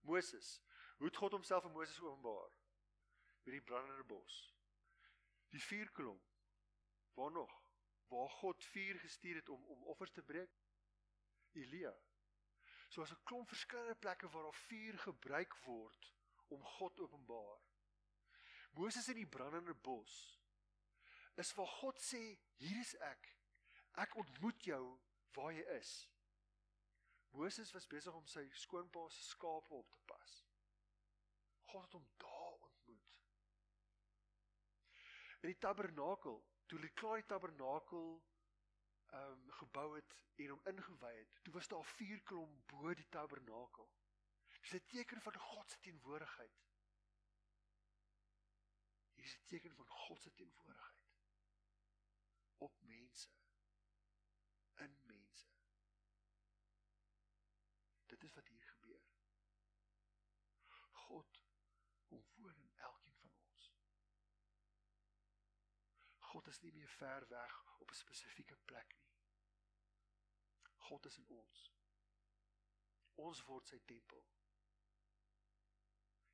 Moses. 0.00 0.60
Hoe 0.96 1.08
het 1.08 1.16
God 1.16 1.32
homself 1.32 1.64
aan 1.64 1.72
Moses 1.72 2.00
openbaar? 2.00 2.50
Met 3.44 3.54
die 3.56 3.62
brandende 3.62 4.04
bos. 4.04 4.40
Die 5.48 5.62
vuurkolom. 5.62 6.20
Waar 7.14 7.32
nog? 7.32 7.56
Waar 8.08 8.30
God 8.30 8.64
vuur 8.64 8.98
gestuur 8.98 9.40
het 9.40 9.48
om 9.48 9.64
om 9.64 9.88
offers 9.94 10.12
te 10.12 10.22
breek? 10.22 10.60
Elia. 11.52 11.94
So 12.88 13.02
as 13.02 13.12
'n 13.12 13.22
klomp 13.24 13.48
verskillende 13.48 13.94
plekke 13.94 14.28
waar 14.28 14.42
daar 14.42 14.62
vuur 14.68 14.98
gebruik 14.98 15.56
word 15.64 16.14
om 16.48 16.64
God 16.64 17.00
openbaar. 17.00 17.60
Moses 18.70 19.08
in 19.08 19.14
die 19.14 19.26
brandende 19.26 19.74
bos 19.74 20.40
is 21.34 21.54
waar 21.54 21.66
God 21.66 22.00
sê, 22.00 22.38
hier 22.56 22.80
is 22.80 22.94
ek. 22.94 23.39
Ek 23.92 24.14
ontmoet 24.14 24.64
jou 24.64 24.98
waar 25.34 25.52
jy 25.52 25.64
is. 25.78 26.08
Moses 27.30 27.72
was 27.72 27.86
besig 27.86 28.14
om 28.14 28.26
sy 28.26 28.48
skoonpa 28.50 29.08
se 29.08 29.22
skape 29.22 29.74
op 29.74 29.90
te 29.90 30.00
pas. 30.06 30.32
God 31.70 31.82
het 31.82 31.92
hom 31.92 32.08
daar 32.16 32.56
ontmoet. 32.68 33.18
In 35.40 35.52
die 35.52 35.58
tabernakel, 35.58 36.42
toe 36.66 36.78
hulle 36.78 36.92
klaar 37.02 37.22
die 37.22 37.30
tabernakel 37.30 38.10
ehm 39.10 39.32
um, 39.32 39.46
gebou 39.58 39.88
het 39.96 40.12
en 40.36 40.52
hom 40.52 40.66
ingewy 40.70 41.14
het, 41.16 41.38
toe 41.42 41.52
was 41.54 41.68
daar 41.68 41.80
'n 41.82 41.92
vuurklomp 41.94 42.66
bo 42.72 42.94
die 42.94 43.08
tabernakel. 43.08 43.90
Dis 44.60 44.74
'n 44.74 44.86
teken 44.86 45.22
van 45.22 45.34
God 45.34 45.70
se 45.70 45.78
teenwoordigheid. 45.80 46.60
Hier 49.14 49.24
is 49.24 49.36
'n 49.36 49.46
teken 49.46 49.74
van 49.74 49.86
God 49.86 50.22
se 50.22 50.32
teenwoordigheid 50.32 51.00
op 52.56 52.72
mense 52.80 53.28
in 54.76 54.98
mense. 55.02 55.48
Dit 58.06 58.22
is 58.22 58.34
wat 58.34 58.46
hier 58.46 58.62
gebeur. 58.62 59.02
God 60.92 61.40
kom 62.04 62.24
woon 62.36 62.56
in 62.56 62.72
elkeen 62.76 63.16
van 63.16 63.30
ons. 63.32 63.72
God 66.18 66.38
is 66.50 66.60
nie 66.64 66.72
meer 66.72 66.88
ver 66.88 67.28
weg 67.28 67.58
op 67.78 67.90
'n 67.90 68.00
spesifieke 68.02 68.56
plek 68.70 68.94
nie. 68.98 69.08
God 70.88 71.06
is 71.06 71.18
in 71.18 71.28
ons. 71.28 71.72
Ons 73.14 73.42
word 73.44 73.68
sy 73.68 73.78
tempel. 73.92 74.24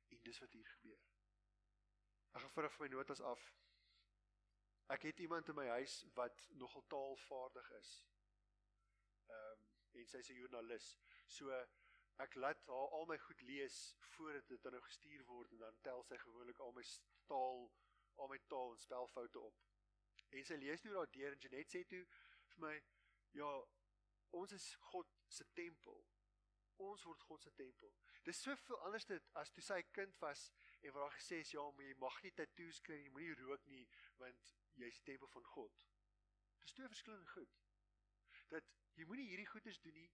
En 0.09 0.23
dis 0.23 0.39
wat 0.39 0.53
hier 0.57 0.69
gebeur. 0.75 1.03
Ek 2.31 2.41
gaan 2.41 2.53
vinnig 2.55 2.79
my 2.79 2.87
notas 2.87 3.21
af. 3.21 3.47
Ek 4.95 5.03
het 5.09 5.19
iemand 5.19 5.49
in 5.49 5.55
my 5.55 5.67
huis 5.67 6.05
wat 6.13 6.45
nogal 6.63 6.87
taalvaardig 6.87 7.71
is 7.81 7.91
ehm 9.27 9.51
um, 9.51 9.65
en 9.99 10.07
sy's 10.07 10.29
'n 10.29 10.39
joernalis. 10.39 10.87
So 11.27 11.51
ek 12.25 12.35
laat 12.35 12.67
haar 12.73 12.93
al 12.97 13.05
my 13.05 13.17
goed 13.17 13.41
lees 13.41 13.95
voordat 13.99 14.47
dit 14.47 14.61
dan 14.63 14.71
nou 14.71 14.83
gestuur 14.83 15.25
word 15.25 15.51
en 15.51 15.57
dan 15.65 15.81
tel 15.81 16.03
sy 16.03 16.17
gewoonlik 16.17 16.59
al 16.59 16.71
my 16.71 16.85
taal, 17.31 17.71
al 18.15 18.27
my 18.27 18.39
taal 18.47 18.71
en 18.71 18.79
spelfoute 18.85 19.39
op. 19.39 19.66
En 20.29 20.45
sy 20.45 20.59
lees 20.61 20.83
nou 20.83 20.93
daardeur 20.93 21.35
en 21.35 21.43
Janet 21.45 21.73
sê 21.73 21.83
toe 21.93 22.03
vir 22.53 22.63
my, 22.65 22.75
ja, 23.39 23.49
ons 24.41 24.55
is 24.57 24.67
God 24.91 25.11
se 25.39 25.45
tempel. 25.59 26.03
Ons 26.87 27.03
word 27.09 27.23
God 27.29 27.43
se 27.43 27.53
tempel. 27.57 27.93
Dis 28.23 28.41
soveel 28.43 28.81
anders 28.85 29.07
dit 29.09 29.29
as 29.41 29.51
toe 29.51 29.63
sy 29.63 29.79
'n 29.81 29.91
kind 29.99 30.17
was 30.21 30.51
en 30.81 30.93
waar 30.93 31.09
haar 31.09 31.19
gesê 31.19 31.41
is 31.41 31.51
ja, 31.51 31.63
maar 31.71 31.85
jy 31.85 31.95
mag 31.97 32.23
nie 32.23 32.31
tatoeëes 32.31 32.81
kry 32.81 32.99
nie, 33.01 33.09
moenie 33.09 33.39
rook 33.43 33.65
nie 33.67 33.87
want 34.17 34.57
jy's 34.75 34.99
die 34.99 35.07
tempel 35.13 35.27
van 35.27 35.43
God. 35.55 35.87
Dis 36.61 36.73
twee 36.73 36.87
verskillende 36.87 37.31
goed. 37.33 37.55
Dat 38.49 38.63
Jy 38.97 39.05
moenie 39.05 39.27
hierdie 39.29 39.49
goeders 39.51 39.77
doen 39.85 39.93
nie 39.93 40.09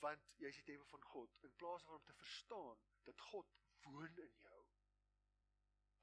want 0.00 0.30
jy's 0.40 0.56
die 0.56 0.64
tempel 0.66 0.88
van 0.88 1.02
God 1.12 1.42
in 1.46 1.52
plaas 1.60 1.84
van 1.86 1.98
om 1.98 2.04
te 2.08 2.14
verstaan 2.18 2.78
dat 3.06 3.20
God 3.30 3.50
woon 3.84 4.16
in 4.24 4.38
jou. 4.42 4.60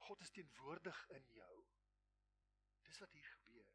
God 0.06 0.22
is 0.24 0.30
teenwoordig 0.36 1.00
in 1.16 1.26
jou. 1.34 1.56
Dis 2.88 2.98
wat 3.04 3.12
hier 3.12 3.30
gebeur. 3.36 3.72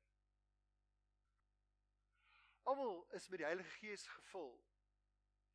Almal 2.71 3.03
is 3.19 3.27
met 3.29 3.43
die 3.43 3.45
Heilige 3.45 3.69
Gees 3.77 4.07
gevul 4.07 4.55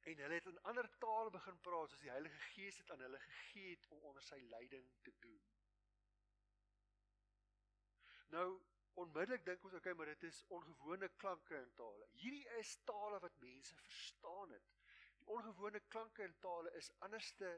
en 0.08 0.20
hulle 0.22 0.34
het 0.38 0.46
in 0.46 0.60
ander 0.70 0.86
tale 1.02 1.30
begin 1.30 1.58
praat 1.66 1.90
soos 1.90 2.00
die 2.04 2.12
Heilige 2.12 2.40
Gees 2.52 2.78
het 2.80 2.90
aan 2.94 3.02
hulle 3.04 3.18
gegee 3.24 3.70
het 3.74 3.86
om 3.94 4.04
onder 4.10 4.24
sy 4.24 4.38
leiding 4.52 4.86
te 5.02 5.12
doen. 5.24 5.42
Nou 8.34 8.46
onmiddellik 9.02 9.44
dink 9.46 9.64
ons 9.64 9.76
okay, 9.78 9.94
maar 9.98 10.10
dit 10.12 10.28
is 10.30 10.40
ongewone 10.54 11.08
klanke 11.22 11.56
en 11.58 11.74
tale. 11.80 12.08
Hierdie 12.22 12.46
is 12.60 12.76
tale 12.88 13.20
wat 13.24 13.36
mense 13.42 13.76
verstaan 13.82 14.54
het. 14.54 14.72
Die 15.18 15.28
ongewone 15.36 15.80
klanke 15.94 16.24
en 16.24 16.38
tale 16.44 16.72
is 16.80 16.92
anderste 17.08 17.52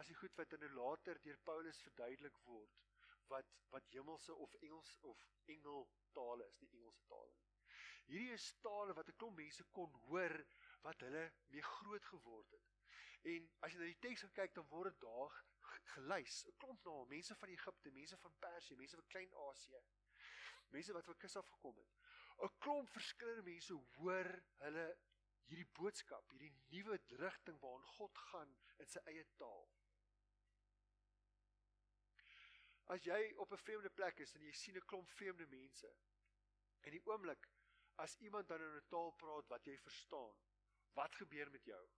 as 0.00 0.12
die 0.12 0.18
goed 0.20 0.36
wat 0.40 0.52
in 0.52 0.68
'n 0.68 0.78
later 0.78 1.22
deur 1.22 1.40
Paulus 1.50 1.82
verduidelik 1.88 2.38
word 2.50 2.85
wat 3.32 3.52
wat 3.74 3.90
hemelse 3.92 4.34
of 4.34 4.54
Engels 4.54 4.96
of 5.02 5.26
engel 5.52 5.88
tale 6.12 6.46
is, 6.46 6.60
nie 6.60 6.70
Engelse 6.78 7.02
tale 7.10 7.34
nie. 7.34 7.50
Hierdie 8.06 8.32
is 8.32 8.46
tale 8.62 8.94
wat 8.94 9.08
'n 9.08 9.18
klomp 9.22 9.36
mense 9.36 9.64
kon 9.78 9.92
hoor 10.06 10.36
wat 10.86 11.00
hulle 11.00 11.24
mee 11.54 11.62
groot 11.62 12.04
geword 12.12 12.50
het. 12.50 12.72
En 13.34 13.50
as 13.60 13.72
jy 13.72 13.78
na 13.78 13.90
die 13.90 14.02
teks 14.06 14.24
kyk, 14.32 14.54
dan 14.54 14.68
word 14.68 14.92
dit 14.92 15.00
daar 15.00 15.44
gelys. 15.94 16.44
'n 16.46 16.56
Klomp 16.62 16.84
na 16.84 17.04
mense 17.04 17.34
van 17.34 17.48
Egipte, 17.48 17.90
mense 17.90 18.16
van 18.16 18.34
Persië, 18.38 18.76
mense 18.76 18.96
van 18.96 19.06
Klein-Asië 19.06 19.82
mense 20.70 20.92
wat 20.92 21.04
van 21.04 21.16
kus 21.16 21.36
af 21.36 21.48
gekom 21.48 21.76
het. 21.76 21.92
'n 22.44 22.52
Klomp 22.58 22.88
verskillende 22.90 23.42
mense 23.42 23.74
hoor 23.96 24.30
hulle 24.62 24.86
hierdie 25.48 25.68
boodskap, 25.78 26.30
hierdie 26.30 26.54
nuwe 26.72 26.98
rigting 27.22 27.58
waarna 27.60 27.86
God 27.98 28.18
gaan 28.30 28.56
in 28.82 28.88
sy 28.92 29.00
eie 29.12 29.24
taal. 29.42 29.68
As 32.94 33.02
jy 33.02 33.34
op 33.42 33.52
'n 33.52 33.58
vreemde 33.58 33.90
plek 33.90 34.18
is 34.22 34.34
en 34.34 34.42
jy 34.42 34.52
sien 34.52 34.76
'n 34.76 34.86
klomp 34.90 35.10
vreemde 35.10 35.46
mense 35.46 35.88
en 36.80 36.90
die 36.90 37.06
oomblik 37.06 37.48
as 38.04 38.16
iemand 38.16 38.48
dan 38.48 38.60
in 38.60 38.76
'n 38.76 38.86
taal 38.88 39.10
praat 39.22 39.48
wat 39.48 39.64
jy 39.64 39.78
verstaan, 39.78 40.36
wat 40.94 41.14
gebeur 41.14 41.50
met 41.50 41.64
jou? 41.64 41.88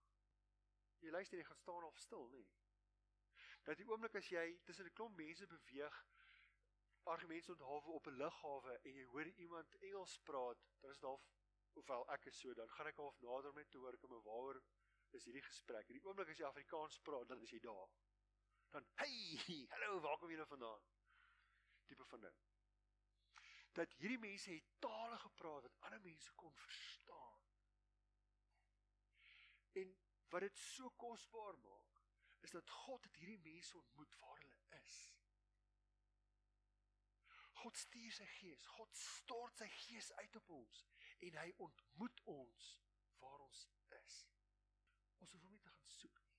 Jy 0.99 1.11
luister 1.11 1.39
jy 1.39 1.45
gaan 1.45 1.57
staan 1.57 1.85
of 1.85 1.99
stil, 1.99 2.29
nê? 2.29 2.47
Dat 3.63 3.77
die 3.77 3.87
oomblik 3.87 4.15
as 4.15 4.29
jy 4.29 4.61
tussen 4.65 4.87
'n 4.87 4.93
klomp 4.93 5.17
mense 5.17 5.47
beweeg 5.47 6.07
argumente 7.05 7.53
onthawe 7.53 7.91
op 7.99 8.07
'n 8.07 8.17
lughawe 8.23 8.79
en 8.83 8.95
jy 8.95 9.05
hoor 9.05 9.27
iemand 9.27 9.75
Engels 9.75 10.19
praat, 10.19 10.59
dan 10.81 10.91
is 10.91 11.01
daar 11.01 11.21
ofwel 11.73 12.09
ek 12.11 12.27
is 12.27 12.39
so, 12.39 12.55
dan 12.55 12.69
gaan 12.69 12.87
ek 12.87 12.97
half 12.97 13.21
nader 13.21 13.53
met 13.53 13.71
te 13.71 13.79
hoor 13.79 13.97
kom 13.99 14.11
waaroor 14.11 14.63
is 15.11 15.25
hierdie 15.25 15.43
gesprek. 15.43 15.89
En 15.89 15.95
die 15.95 16.05
oomblik 16.05 16.29
as 16.29 16.39
jy 16.39 16.47
Afrikaans 16.47 16.99
praat, 17.01 17.29
dan 17.29 17.41
is 17.41 17.51
jy 17.51 17.61
daar. 17.61 17.89
Dan 18.71 18.87
hey, 18.95 19.67
hallo, 19.69 20.01
waar 20.01 20.19
kom 20.19 20.33
nou 20.33 20.47
vandaan? 20.47 20.83
Tipe 21.87 22.05
van 22.05 22.21
ding. 22.21 22.37
Dat 23.73 23.93
hierdie 23.93 24.19
mense 24.19 24.51
het 24.51 24.65
tale 24.79 25.19
gepraat 25.19 25.63
wat 25.63 25.79
ander 25.79 26.01
mense 26.01 26.33
kon 26.35 26.55
verstaan. 26.55 27.41
En 29.73 29.97
wat 30.29 30.41
dit 30.41 30.59
so 30.59 30.91
kosbaar 30.91 31.59
maak, 31.59 32.03
is 32.41 32.51
dat 32.51 32.71
God 32.71 33.05
het 33.05 33.17
hierdie 33.17 33.39
mense 33.39 33.77
ontmoet 33.77 34.19
waar 34.19 34.39
hulle 34.39 34.81
is. 34.83 34.99
God 37.59 37.77
stuur 37.77 38.13
sy 38.13 38.27
gees. 38.39 38.67
God 38.67 38.97
stort 38.97 39.59
sy 39.59 39.69
gees 39.69 40.13
uit 40.21 40.37
op 40.37 40.51
ons 40.61 40.85
en 41.27 41.39
hy 41.43 41.49
ontmoet 41.65 42.21
ons 42.31 42.69
waar 43.19 43.41
ons 43.43 43.65
is. 43.99 44.19
Ons 45.19 45.33
hoef 45.35 45.43
hom 45.43 45.55
nie 45.57 45.63
te 45.65 45.73
gaan 45.75 45.91
soek 45.97 46.21
nie. 46.23 46.37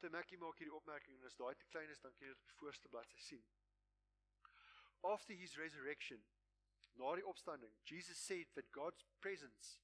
Te 0.00 0.10
Mackie 0.12 0.38
maak 0.38 0.58
hierdie 0.60 0.74
opmerking 0.76 1.16
en 1.16 1.28
as 1.28 1.38
daai 1.38 1.54
te 1.56 1.68
klein 1.72 1.90
is, 1.90 2.00
dan 2.04 2.14
kan 2.14 2.26
jy 2.26 2.34
dit 2.34 2.42
op 2.42 2.50
die 2.52 2.60
voorste 2.60 2.90
bladsy 2.92 3.20
sien. 3.22 3.44
After 5.06 5.34
his 5.34 5.56
resurrection, 5.56 6.22
na 7.00 7.14
die 7.16 7.26
opstanding, 7.28 7.72
Jesus 7.84 8.18
said 8.18 8.52
that 8.54 8.72
God's 8.72 9.04
presence 9.20 9.78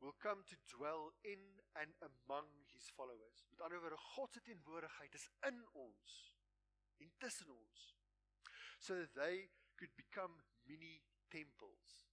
will 0.00 0.14
come 0.18 0.44
to 0.44 0.56
dwell 0.76 1.12
in 1.22 1.40
and 1.74 1.94
among 2.00 2.48
his 2.72 2.90
followers. 2.96 3.46
Met 3.50 3.60
ander 3.60 3.80
woorde, 3.80 3.96
God 3.96 4.32
se 4.32 4.40
teenwoordigheid 4.40 5.14
is 5.14 5.28
in 5.48 5.60
ons 5.72 6.16
en 6.98 7.12
tussen 7.18 7.50
ons 7.50 7.84
so 8.78 8.94
that 8.94 9.14
they 9.14 9.48
could 9.76 9.94
become 9.96 10.42
mini 10.64 11.02
temples. 11.28 12.06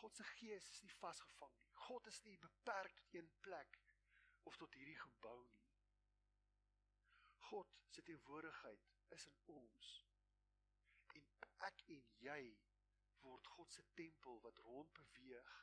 God 0.00 0.14
se 0.16 0.24
gees 0.38 0.70
is 0.70 0.82
nie 0.82 0.94
vasgevang 1.00 1.54
nie. 1.58 1.72
God 1.88 2.06
is 2.06 2.22
nie 2.24 2.38
beperk 2.38 2.94
tot 2.94 3.14
een 3.18 3.30
plek 3.40 3.80
of 4.42 4.56
tot 4.56 4.74
hierdie 4.78 4.98
gebou 4.98 5.40
nie. 5.50 5.67
God 7.50 7.66
se 7.88 8.02
teenwoordigheid 8.02 8.88
is 9.08 9.26
in 9.26 9.38
ons. 9.46 9.92
En 11.16 11.24
ek 11.68 11.84
en 11.94 12.04
jy 12.24 12.42
word 13.24 13.48
God 13.56 13.72
se 13.72 13.84
tempel 14.00 14.40
wat 14.44 14.60
rond 14.66 14.92
beweeg 15.00 15.54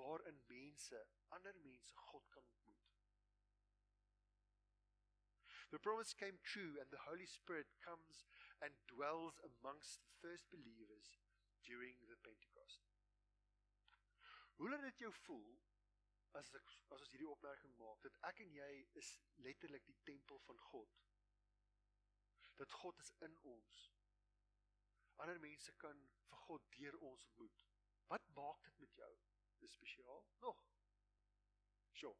waarin 0.00 0.42
mense, 0.48 1.00
ander 1.36 1.56
mense 1.64 1.96
God 2.10 2.28
kan 2.28 2.44
ontmoet. 2.52 2.90
The 5.70 5.78
promise 5.78 6.14
came 6.14 6.38
true 6.42 6.78
and 6.80 6.90
the 6.90 7.04
Holy 7.06 7.26
Spirit 7.26 7.66
comes 7.80 8.24
and 8.60 8.72
dwells 8.86 9.40
amongst 9.44 10.00
the 10.02 10.14
first 10.20 10.50
believers 10.50 11.18
during 11.62 11.96
the 12.08 12.16
Pentecost. 12.16 12.80
Hoe 14.56 14.70
laat 14.70 14.82
dit 14.82 14.98
jou 14.98 15.12
voel 15.24 15.60
as 16.38 16.52
ek 16.54 16.72
as 16.94 17.02
ons 17.04 17.12
hierdie 17.14 17.30
opmerking 17.30 17.72
maak 17.78 18.02
dat 18.06 18.18
ek 18.28 18.42
en 18.44 18.52
jy 18.54 18.70
is 19.00 19.10
letterlik 19.46 19.86
die 19.88 19.98
tempel 20.08 20.38
van 20.46 20.60
God? 20.70 20.98
Dat 22.60 22.72
God 22.82 22.98
is 23.04 23.12
in 23.26 23.36
ons. 23.54 23.80
Ander 25.22 25.40
mense 25.42 25.72
kan 25.84 26.02
vir 26.28 26.42
God 26.46 26.66
deur 26.76 26.98
ons 27.10 27.24
ontmoet. 27.30 27.64
Wat 28.12 28.26
maak 28.36 28.62
dit 28.68 28.78
met 28.84 28.98
jou? 29.02 29.10
Dis 29.60 29.76
spesiaal. 29.76 30.24
Nog. 30.44 30.62
Sjoe. 32.00 32.16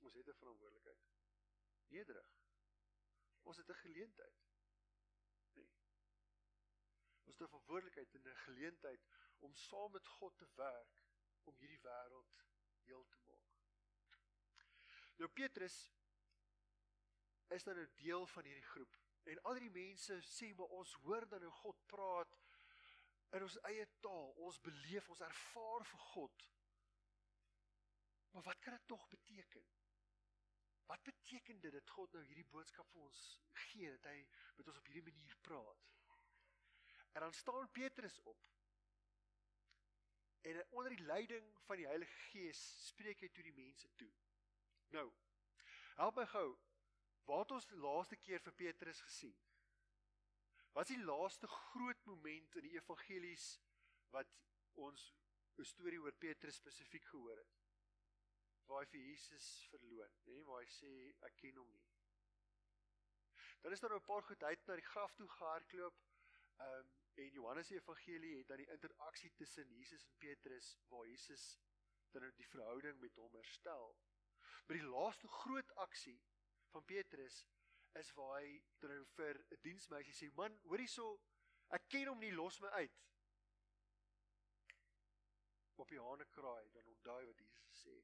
Ons 0.00 0.14
het 0.14 0.28
'n 0.28 0.40
verantwoordelikheid. 0.42 1.08
Nederig. 1.94 2.30
Ons 3.42 3.56
het 3.56 3.68
'n 3.70 3.82
geleentheid. 3.84 4.44
Nee. 5.54 5.70
Ons 7.24 7.36
het 7.36 7.42
'n 7.46 7.52
verantwoordelikheid 7.52 8.14
en 8.14 8.28
'n 8.28 8.44
geleentheid 8.46 9.06
om 9.38 9.54
saam 9.54 9.92
met 9.92 10.06
God 10.06 10.38
te 10.38 10.48
werk 10.54 11.04
om 11.44 11.56
hierdie 11.56 11.80
wêreld 11.80 12.40
heel 12.82 13.06
te 13.08 13.18
maak. 13.18 13.29
Nou 15.20 15.28
Petrus 15.36 15.76
is 17.56 17.66
dan 17.66 17.78
'n 17.78 17.92
deel 18.00 18.26
van 18.26 18.44
hierdie 18.44 18.70
groep 18.72 18.98
en 19.30 19.42
al 19.42 19.58
die 19.60 19.70
mense 19.70 20.16
sê 20.24 20.54
maar 20.54 20.72
ons 20.80 20.92
hoor 21.04 21.28
dan 21.28 21.42
hoe 21.42 21.56
God 21.62 21.86
praat 21.86 22.38
in 23.36 23.42
ons 23.46 23.58
eie 23.70 23.86
taal. 24.04 24.32
Ons 24.46 24.60
beleef, 24.64 25.08
ons 25.08 25.20
ervaar 25.26 25.84
vir 25.92 26.06
God. 26.12 26.46
Maar 28.30 28.42
wat 28.42 28.58
kan 28.58 28.76
dit 28.76 28.86
tog 28.86 29.08
beteken? 29.08 29.66
Wat 30.90 31.02
beteken 31.02 31.60
dit 31.60 31.72
dat 31.72 31.90
God 31.96 32.12
nou 32.12 32.22
hierdie 32.26 32.48
boodskap 32.50 32.88
vir 32.90 33.02
ons 33.06 33.20
gee 33.68 33.90
dat 33.90 34.08
hy 34.10 34.24
met 34.56 34.70
ons 34.70 34.80
op 34.80 34.88
hierdie 34.90 35.12
manier 35.12 35.36
praat? 35.46 35.86
En 37.12 37.26
dan 37.26 37.32
staan 37.34 37.70
Petrus 37.70 38.18
op. 38.32 38.48
En 40.40 40.64
onder 40.70 40.96
die 40.96 41.04
leiding 41.04 41.46
van 41.66 41.76
die 41.76 41.86
Heilige 41.86 42.18
Gees 42.30 42.60
spreek 42.86 43.20
hy 43.20 43.28
tot 43.28 43.44
die 43.44 43.54
mense 43.54 43.90
toe. 44.00 44.10
Nou, 44.90 45.06
help 45.96 46.16
my 46.16 46.26
gou. 46.26 46.48
Waar 47.24 47.44
het 47.44 47.50
ons 47.50 47.66
die 47.66 47.78
laaste 47.78 48.16
keer 48.16 48.40
vir 48.40 48.52
Petrus 48.52 49.00
gesien? 49.00 49.36
Wat 50.72 50.90
is 50.90 50.96
die 50.96 51.04
laaste 51.04 51.46
groot 51.46 52.04
moment 52.04 52.56
in 52.56 52.68
die 52.68 52.76
evangelies 52.78 53.60
wat 54.10 54.28
ons 54.74 55.14
'n 55.58 55.64
storie 55.64 56.00
oor 56.00 56.12
Petrus 56.12 56.56
spesifiek 56.56 57.04
gehoor 57.04 57.36
het? 57.36 57.60
waar 58.70 58.84
hy 58.84 58.90
vir 58.92 59.06
Jesus 59.10 59.46
verloon, 59.72 60.12
nê, 60.26 60.36
nee, 60.36 60.44
waar 60.46 60.62
hy 60.62 60.68
sê 60.70 60.90
ek 61.26 61.36
ken 61.42 61.58
hom 61.58 61.70
nie. 61.74 61.86
Dan 63.64 63.74
is 63.74 63.82
daar 63.82 63.92
nou 63.92 63.98
'n 64.00 64.08
paar 64.08 64.22
goed 64.28 64.42
uit 64.42 64.66
na 64.66 64.76
die 64.78 64.90
graf 64.92 65.14
toe 65.18 65.28
gehardloop. 65.28 65.96
Ehm 66.60 66.78
um, 66.78 66.92
en 67.20 67.32
Johannes 67.34 67.66
se 67.66 67.74
evangelie 67.74 68.36
het 68.38 68.48
dan 68.48 68.56
die 68.56 68.70
interaksie 68.72 69.32
tussen 69.36 69.72
Jesus 69.74 70.04
en 70.06 70.14
Petrus 70.18 70.68
waar 70.88 71.06
Jesus 71.06 71.58
dan 72.12 72.22
nou 72.22 72.32
die 72.36 72.48
verhouding 72.48 73.00
met 73.00 73.16
hom 73.16 73.34
herstel. 73.34 73.96
Maar 74.70 74.78
die 74.78 74.88
laaste 74.88 75.28
groot 75.28 75.70
aksie 75.74 76.20
van 76.70 76.84
Petrus 76.84 77.40
is 77.98 78.12
waar 78.14 78.36
hy 78.36 78.52
nou 78.86 78.98
vir 79.16 79.40
'n 79.40 79.58
diensmeisie 79.64 80.14
sê: 80.14 80.28
"Man, 80.34 80.58
hoor 80.62 80.78
hierso, 80.78 81.06
ek 81.74 81.88
ken 81.88 82.06
hom 82.06 82.20
nie, 82.22 82.30
los 82.32 82.60
my 82.60 82.68
uit." 82.68 83.00
Op 85.74 85.88
die 85.90 85.98
hane 85.98 86.28
kraai, 86.36 86.70
dan 86.70 86.86
onthou 86.86 87.26
wat 87.26 87.42
Jesus 87.42 87.82
sê. 87.82 87.96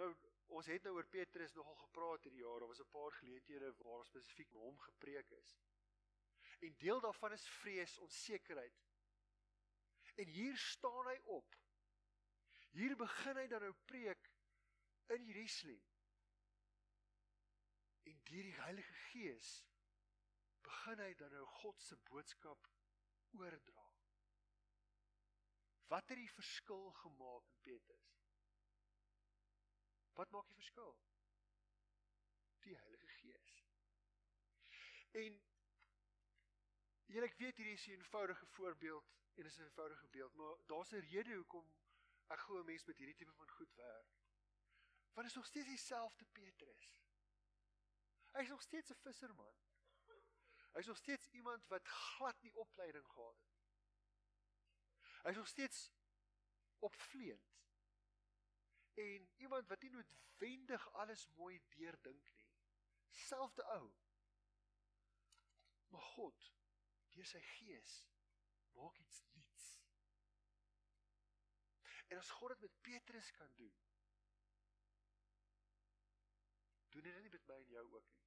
Nou 0.00 0.08
ons 0.46 0.72
het 0.72 0.88
nou 0.88 0.94
oor 0.94 1.12
Petrus 1.18 1.52
nogal 1.52 1.76
gepraat 1.84 2.24
hierdie 2.24 2.40
jaar. 2.40 2.58
Daar 2.60 2.72
was 2.72 2.80
'n 2.80 2.96
paar 2.96 3.12
geleenthede 3.12 3.74
waar 3.84 4.06
spesifiek 4.06 4.50
hom 4.52 4.78
gepreek 4.78 5.30
is. 5.30 5.58
En 6.60 6.76
deel 6.78 7.00
daarvan 7.00 7.32
is 7.32 7.48
vrees, 7.48 7.98
onsekerheid. 7.98 8.84
En 10.16 10.26
hier 10.26 10.56
staan 10.56 11.06
hy 11.06 11.20
op. 11.24 11.60
Hier 12.70 12.96
begin 12.96 13.36
hy 13.36 13.46
dan 13.50 13.64
nou 13.66 13.72
preek 13.84 14.29
in 15.10 15.24
Jerusalem. 15.24 15.82
En 18.02 18.20
deur 18.22 18.42
die 18.42 18.60
Heilige 18.60 18.94
Gees 18.94 19.50
begin 20.62 21.02
hy 21.02 21.14
dan 21.18 21.32
nou 21.34 21.46
God 21.60 21.82
se 21.82 21.96
boodskap 22.10 22.68
oordra. 23.38 23.86
Wat 25.90 26.08
het 26.08 26.20
die 26.20 26.30
verskil 26.30 26.90
gemaak 27.02 27.48
in 27.50 27.60
Petrus? 27.66 28.10
Wat 30.18 30.30
maak 30.30 30.46
die 30.46 30.58
verskil? 30.60 30.94
Die 32.66 32.76
Heilige 32.76 33.08
Gees. 33.16 33.56
En 35.18 35.40
julle 37.10 37.26
ek 37.26 37.38
weet 37.42 37.58
hierdie 37.58 37.74
is 37.74 37.86
'n 37.88 37.98
eenvoudige 37.98 38.46
voorbeeld 38.54 39.10
en 39.34 39.46
is 39.50 39.58
'n 39.58 39.66
eenvoudige 39.66 40.06
beeld, 40.06 40.34
maar 40.34 40.66
daar's 40.66 40.92
'n 40.92 41.06
rede 41.10 41.34
hoekom 41.34 41.66
ek 42.28 42.38
glo 42.46 42.60
'n 42.60 42.70
mens 42.70 42.84
met 42.84 42.96
hierdie 42.96 43.16
tipe 43.16 43.32
van 43.32 43.50
goed 43.58 43.74
werk. 43.74 44.19
Want 45.12 45.26
is 45.26 45.34
nog 45.34 45.46
steeds 45.46 45.66
dieselfde 45.66 46.24
Petrus. 46.24 46.94
Hy's 48.32 48.48
nog 48.48 48.62
steeds 48.62 48.90
'n 48.90 48.94
visserman. 48.94 49.56
Hy's 50.72 50.86
nog 50.86 50.96
steeds 50.96 51.28
iemand 51.28 51.66
wat 51.66 51.88
glad 51.88 52.42
nie 52.42 52.54
opleiding 52.54 53.06
gehad 53.06 53.38
het 53.38 53.56
nie. 53.56 53.72
Hy's 55.22 55.36
nog 55.36 55.48
steeds 55.48 55.90
opvleend 56.78 57.58
en 58.94 59.28
iemand 59.36 59.68
wat 59.68 59.82
nie 59.82 59.90
noodwendig 59.90 60.92
alles 60.92 61.26
mooi 61.26 61.60
deurdink 61.68 62.30
nie. 62.36 62.48
Selfde 63.08 63.64
ou. 63.64 63.92
Maar 65.88 66.00
God, 66.14 66.52
deur 67.14 67.26
sy 67.26 67.40
gees, 67.40 67.94
maak 68.78 68.98
iets 68.98 69.22
nuuts. 69.34 69.68
En 72.08 72.18
as 72.18 72.30
God 72.30 72.48
dit 72.54 72.60
met 72.60 72.80
Petrus 72.80 73.30
kan 73.30 73.54
doen, 73.54 73.74
doen 76.90 77.06
dit 77.08 77.22
nie 77.22 77.32
met 77.36 77.46
my 77.48 77.58
en 77.62 77.74
jou 77.76 77.86
ook 77.92 78.08
nie. 78.14 78.26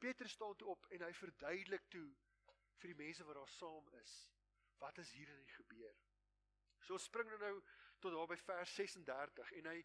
Petrus 0.00 0.32
staan 0.32 0.56
toe 0.56 0.68
op 0.72 0.86
en 0.96 1.02
hy 1.04 1.12
verduidelik 1.12 1.88
toe 1.92 2.08
vir 2.80 2.92
die 2.92 3.00
mense 3.02 3.24
wat 3.28 3.36
daar 3.36 3.52
saam 3.52 3.88
is, 4.00 4.14
wat 4.80 4.98
is 5.02 5.10
hier 5.12 5.28
in 5.34 5.48
gebeur. 5.56 5.96
So 6.86 6.98
spring 6.98 7.28
nou 7.28 7.40
nou 7.42 7.56
tot 8.00 8.14
daar 8.14 8.30
by 8.30 8.38
vers 8.40 8.74
36 8.74 9.52
en 9.58 9.68
hy 9.68 9.78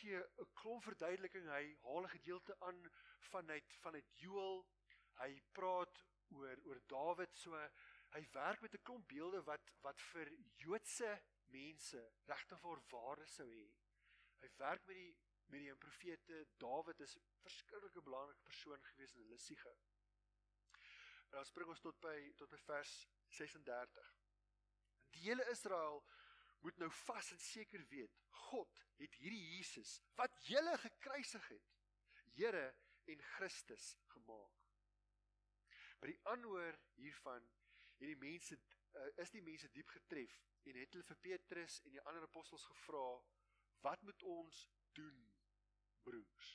gee 0.00 0.18
'n 0.20 0.50
klomp 0.60 0.84
verduideliking. 0.84 1.48
Hy 1.48 1.64
haal 1.86 2.04
'n 2.04 2.14
gedeelte 2.16 2.56
aan 2.60 2.82
vanuit 3.30 3.78
vanuit 3.84 4.18
Joël. 4.20 4.66
Hy 5.22 5.42
praat 5.52 6.04
oor 6.36 6.60
oor 6.64 6.80
Dawid 6.86 7.36
so 7.36 7.56
hy 8.12 8.22
werk 8.32 8.60
met 8.60 8.74
'n 8.74 8.82
klomp 8.82 9.08
beelde 9.08 9.42
wat 9.44 9.72
wat 9.80 10.00
vir 10.12 10.28
Joodse 10.64 11.22
mense 11.46 12.02
regtig 12.26 12.60
vir 12.60 12.82
waarde 12.90 13.26
sou 13.26 13.48
hê. 13.48 13.68
Hy 14.42 14.48
werk 14.56 14.86
met 14.86 14.96
die 14.96 15.16
met 15.46 15.60
die 15.60 15.76
profete 15.76 16.46
Dawid 16.56 17.00
is 17.00 17.16
'n 17.16 17.24
verskillike 17.42 18.02
belangrike 18.02 18.42
persoon 18.42 18.84
gewees 18.84 19.14
in 19.14 19.22
hulle 19.22 19.38
siege. 19.38 19.76
En 21.30 21.38
dan 21.38 21.44
spring 21.44 21.68
ons 21.68 21.80
tot 21.80 22.00
by 22.00 22.32
tot 22.36 22.50
by 22.50 22.58
vers 22.58 23.08
36. 23.28 24.16
Die 25.10 25.22
hele 25.28 25.50
Israel 25.50 26.04
moet 26.60 26.78
nou 26.78 26.90
vas 26.90 27.30
en 27.30 27.38
seker 27.38 27.88
weet, 27.88 28.18
God 28.28 28.84
het 28.96 29.14
hierdie 29.14 29.56
Jesus 29.56 30.00
wat 30.14 30.36
julle 30.46 30.78
gekruisig 30.78 31.48
het, 31.48 31.72
Here 32.32 32.74
en 33.04 33.22
Christus 33.22 33.96
gemaak. 34.14 34.60
By 36.00 36.06
die 36.12 36.20
aanhoor 36.32 36.78
hiervan 36.94 37.44
het 37.98 38.08
die 38.08 38.18
mense 38.18 38.56
uh, 38.56 39.08
is 39.22 39.30
die 39.34 39.42
mense 39.42 39.68
diep 39.74 39.90
getref 39.92 40.38
en 40.68 40.78
het 40.78 40.94
hulle 40.94 41.06
vir 41.10 41.20
Petrus 41.26 41.80
en 41.84 41.96
die 41.96 42.04
ander 42.06 42.22
apostels 42.22 42.64
gevra, 42.70 43.04
"Wat 43.84 44.02
moet 44.02 44.22
ons 44.22 44.62
doen, 44.96 45.31
broers?" 46.02 46.52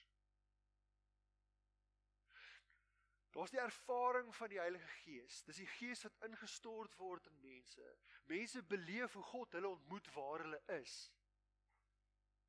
Daar's 3.37 3.51
die 3.53 3.59
ervaring 3.59 4.35
van 4.35 4.49
die 4.49 4.59
Heilige 4.59 4.87
Gees. 4.87 5.43
Dis 5.43 5.59
die 5.61 5.67
Gees 5.67 6.01
wat 6.03 6.15
ingestort 6.25 6.95
word 6.97 7.27
in 7.29 7.39
mense. 7.39 7.97
Mense 8.25 8.63
beleef 8.63 9.13
hoe 9.13 9.23
God 9.23 9.53
hulle 9.53 9.67
ontmoet 9.67 10.09
waar 10.15 10.41
hulle 10.41 10.61
is. 10.79 10.95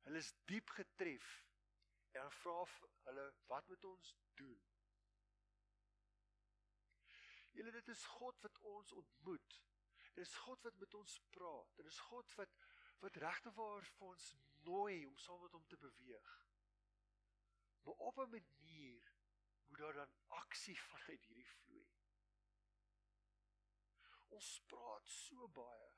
Hulle 0.07 0.17
is 0.17 0.33
diep 0.49 0.69
getref 0.69 1.27
en 2.11 2.21
dan 2.23 2.31
vra 2.31 2.65
hulle, 3.03 3.33
"Wat 3.45 3.67
moet 3.67 3.85
ons 3.85 4.15
doen?" 4.33 4.63
Julle 7.51 7.71
dit 7.71 7.87
is 7.87 8.05
God 8.05 8.41
wat 8.41 8.59
ons 8.59 8.91
ontmoet. 8.91 9.61
Dit 10.13 10.25
is 10.25 10.35
God 10.35 10.61
wat 10.61 10.75
met 10.75 10.93
ons 10.93 11.21
praat. 11.29 11.75
Dit 11.75 11.85
is 11.85 11.99
God 11.99 12.35
wat 12.35 12.55
wat 12.99 13.15
regte 13.15 13.51
waar 13.55 13.85
vir 13.85 14.07
ons 14.07 14.35
nooi 14.65 15.05
om 15.05 15.17
saam 15.17 15.41
met 15.41 15.51
hom 15.51 15.67
te 15.67 15.77
beweeg. 15.77 16.48
Maar 17.89 17.97
op 17.97 18.17
'n 18.17 18.29
manier 18.29 19.13
moet 19.67 19.77
daar 19.77 19.93
dan 19.93 20.13
aksie 20.27 20.81
vanuit 20.89 21.25
hierdie 21.25 21.47
vloei. 21.47 21.87
Ons 24.27 24.61
praat 24.65 25.07
so 25.07 25.47
baie. 25.47 25.89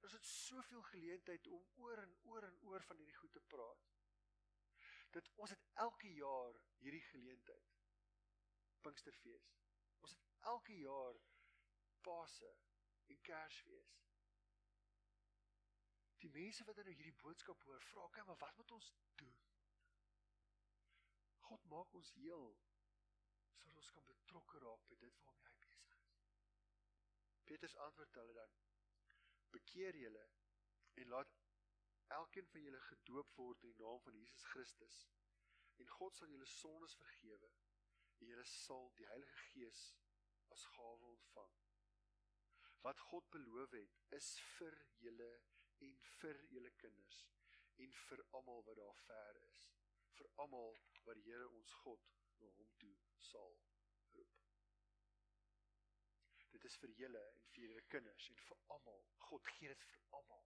Ons 0.00 0.12
het 0.12 0.24
soveel 0.24 0.82
geleentheid 0.82 1.46
om 1.46 1.66
oor 1.74 1.98
en 1.98 2.16
oor 2.22 2.42
en 2.42 2.58
oor 2.62 2.82
van 2.82 2.96
hierdie 2.96 3.16
goed 3.16 3.32
te 3.32 3.40
praat. 3.40 3.92
Dat 5.10 5.30
ons 5.34 5.50
het 5.50 5.66
elke 5.72 6.12
jaar 6.12 6.60
hierdie 6.76 7.04
geleentheid. 7.10 7.76
Pinksterfees. 8.80 9.52
Ons 10.00 10.10
het 10.10 10.26
elke 10.38 10.78
jaar 10.78 11.20
Pasen 12.00 12.58
en 13.06 13.20
Kersfees. 13.20 14.00
Die 16.18 16.30
mense 16.30 16.64
wat 16.64 16.76
nou 16.76 16.90
hierdie 16.90 17.20
boodskap 17.22 17.62
hoor, 17.62 17.82
vra 17.82 18.04
ek, 18.04 18.24
"Maar 18.26 18.36
wat 18.36 18.56
moet 18.56 18.70
ons 18.70 18.94
doen?" 19.14 19.43
God 21.48 21.64
maak 21.72 21.94
ons 22.00 22.10
heel 22.18 22.46
sodat 23.54 23.80
ons 23.80 23.90
kan 23.96 24.06
betrokke 24.10 24.60
raak 24.62 24.86
by 24.90 24.96
dit 25.02 25.18
waarmee 25.24 25.50
hy 25.50 25.56
besig 25.64 25.96
is. 25.96 26.14
Petrus 27.48 27.76
antwoord 27.86 28.16
hulle 28.20 28.36
dan: 28.38 28.54
"Bekeer 29.56 29.98
julle 30.02 30.24
en 31.02 31.12
laat 31.14 31.34
elkeen 32.18 32.48
van 32.54 32.64
julle 32.66 32.80
gedoop 32.86 33.36
word 33.40 33.66
in 33.66 33.74
die 33.74 33.82
naam 33.82 34.00
van 34.06 34.16
Jesus 34.20 34.46
Christus 34.54 34.98
en 35.82 35.92
God 35.98 36.16
sal 36.16 36.32
julle 36.32 36.48
sondes 36.54 36.96
vergewe 37.02 37.52
en 38.20 38.26
julle 38.30 38.46
sal 38.54 38.90
die 39.00 39.08
Heilige 39.12 39.44
Gees 39.50 39.84
as 40.56 40.66
gawe 40.78 41.12
ontvang." 41.12 41.54
Wat 42.86 43.00
God 43.10 43.30
beloof 43.36 43.70
het, 43.70 44.00
is 44.20 44.32
vir 44.56 44.74
julle 45.04 45.30
en 45.86 45.94
vir 46.18 46.42
julle 46.56 46.72
kinders 46.82 47.22
en 47.84 47.94
vir 48.08 48.26
almal 48.38 48.60
wat 48.66 48.76
daar 48.80 48.98
ver 49.06 49.38
is, 49.44 49.62
vir 50.16 50.28
almal 50.44 50.76
wat 51.04 51.18
die 51.20 51.26
Here 51.28 51.48
ons 51.48 51.72
God 51.84 52.10
na 52.40 52.50
hom 52.58 52.70
toe 52.80 52.94
sal 53.28 53.56
roep. 54.16 54.34
Dit 56.54 56.64
is 56.70 56.76
vir 56.82 56.92
julle 57.00 57.22
en 57.30 57.48
vir 57.54 57.66
julle 57.66 57.86
kinders 57.94 58.28
en 58.30 58.42
vir 58.48 58.60
almal. 58.76 59.06
God 59.28 59.52
gee 59.56 59.72
dit 59.72 59.86
vir 59.90 60.02
almal. 60.18 60.44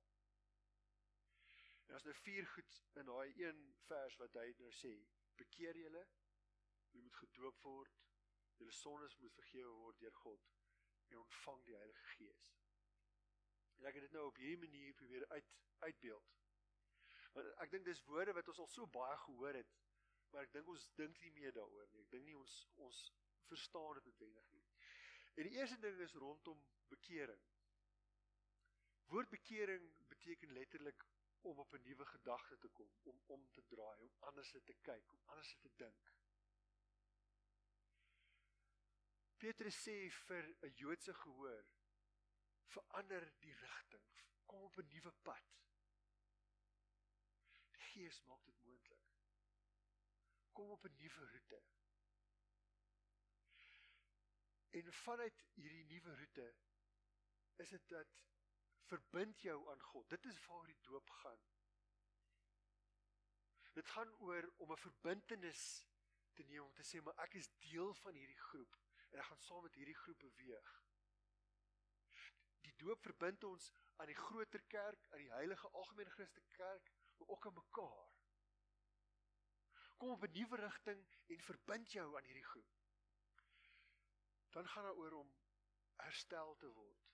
En 1.88 1.96
as 1.96 2.04
nou 2.04 2.14
vier 2.22 2.46
goed 2.54 2.80
in 3.00 3.08
daai 3.08 3.40
een 3.40 3.60
vers 3.88 4.16
wat 4.20 4.34
hy 4.40 4.48
nou 4.60 4.70
sê, 4.76 4.92
bekeer 5.40 5.78
julle, 5.80 6.04
julle 6.92 7.04
moet 7.06 7.20
gedoop 7.22 7.62
word, 7.64 8.00
julle 8.60 8.74
sondes 8.76 9.16
moet 9.22 9.36
vergewe 9.38 9.74
word 9.82 10.00
deur 10.02 10.16
God 10.22 10.48
en 11.08 11.22
ontvang 11.22 11.62
die 11.64 11.76
Heilige 11.78 12.10
Gees. 12.16 12.50
En 13.78 13.86
ek 13.88 13.96
het 13.96 14.08
dit 14.08 14.16
nou 14.18 14.26
op 14.28 14.40
hierdie 14.42 14.60
manier 14.66 14.94
probeer 14.98 15.24
uit 15.32 15.54
uitbeeld. 15.86 16.34
Want 17.32 17.50
ek 17.62 17.70
dink 17.72 17.86
dis 17.86 18.04
woorde 18.10 18.34
wat 18.36 18.48
ons 18.50 18.60
al 18.64 18.70
so 18.72 18.90
baie 18.98 19.16
gehoor 19.24 19.56
het, 19.60 19.76
maar 20.30 20.42
ek 20.46 20.52
dink 20.52 20.68
ons 20.68 20.88
dink 21.00 21.20
nie 21.24 21.32
meer 21.36 21.52
daaroor 21.56 21.88
nie. 21.92 22.02
Ek 22.04 22.10
dink 22.10 22.26
nie 22.28 22.36
ons 22.36 22.56
ons 22.86 23.02
verstaan 23.48 23.94
dit 23.98 24.08
noodwendig 24.10 24.50
nie. 24.52 24.64
En 25.38 25.46
die 25.48 25.56
eerste 25.56 25.78
ding 25.80 26.00
is 26.04 26.16
rondom 26.20 26.60
bekering. 26.92 27.44
Woord 29.08 29.30
bekering 29.32 29.86
beteken 30.08 30.52
letterlik 30.52 31.04
om 31.40 31.58
op 31.58 31.72
'n 31.72 31.82
nuwe 31.82 32.06
gedagte 32.06 32.58
te 32.58 32.68
kom, 32.68 32.90
om 33.02 33.22
om 33.26 33.50
te 33.52 33.62
draai, 33.66 34.00
om 34.00 34.16
anders 34.20 34.50
te 34.50 34.74
kyk, 34.80 35.12
om 35.12 35.22
anders 35.24 35.56
te 35.60 35.70
dink. 35.76 36.12
Petrus 39.38 39.76
sê 39.86 40.10
vir 40.10 40.44
'n 40.62 40.74
Joodse 40.74 41.14
gehoor, 41.14 41.66
verander 42.66 43.32
die 43.40 43.54
rigting, 43.54 44.06
kom 44.46 44.62
op 44.62 44.78
'n 44.78 44.88
nuwe 44.88 45.12
pad. 45.22 45.54
Die 47.70 47.80
Gees 47.80 48.22
maak 48.22 48.44
dit. 48.44 48.67
Kom 50.58 50.70
op 50.70 50.84
'n 50.84 50.96
nuwe 50.96 51.26
roete. 51.26 51.62
En 54.68 54.92
vanuit 54.92 55.44
hierdie 55.54 55.84
nuwe 55.84 56.14
roete 56.16 56.54
is 57.56 57.68
dit 57.68 57.88
dat 57.88 58.16
verbind 58.90 59.40
jou 59.40 59.70
aan 59.70 59.82
God. 59.82 60.08
Dit 60.08 60.24
is 60.24 60.46
waar 60.46 60.66
die 60.66 60.80
doop 60.80 61.10
gaan. 61.10 61.44
Dit 63.72 63.88
gaan 63.88 64.12
oor 64.14 64.52
om 64.56 64.72
'n 64.72 64.76
verbintenis 64.76 65.86
te 66.32 66.42
neem 66.42 66.64
om 66.64 66.74
te 66.74 66.88
sê 66.90 67.02
maar 67.02 67.18
ek 67.26 67.34
is 67.34 67.50
deel 67.58 67.94
van 67.94 68.14
hierdie 68.14 68.42
groep 68.48 68.78
en 69.10 69.18
ek 69.18 69.24
gaan 69.30 69.46
saam 69.46 69.62
met 69.62 69.74
hierdie 69.74 70.00
groep 70.02 70.18
beweeg. 70.18 70.84
Die 72.60 72.76
doop 72.76 73.02
verbind 73.02 73.44
ons 73.44 73.72
aan 73.96 74.06
die 74.06 74.22
groter 74.26 74.62
kerk, 74.62 75.06
aan 75.08 75.18
die 75.18 75.32
heilige 75.32 75.68
algemene 75.68 76.10
Christelike 76.10 76.56
kerk, 76.56 76.92
maar 77.16 77.28
ook 77.28 77.46
aan 77.46 77.54
mekaar. 77.54 78.17
Kom 79.98 80.11
op 80.11 80.22
'n 80.26 80.32
nuwe 80.32 80.56
rigting 80.56 81.06
en 81.26 81.40
verbind 81.42 81.92
jou 81.92 82.16
aan 82.16 82.24
hierdie 82.24 82.50
groep. 82.52 82.72
Dan 84.50 84.68
gaan 84.68 84.84
daaroor 84.84 85.12
om 85.12 85.34
herstel 85.96 86.56
te 86.56 86.70
word. 86.72 87.08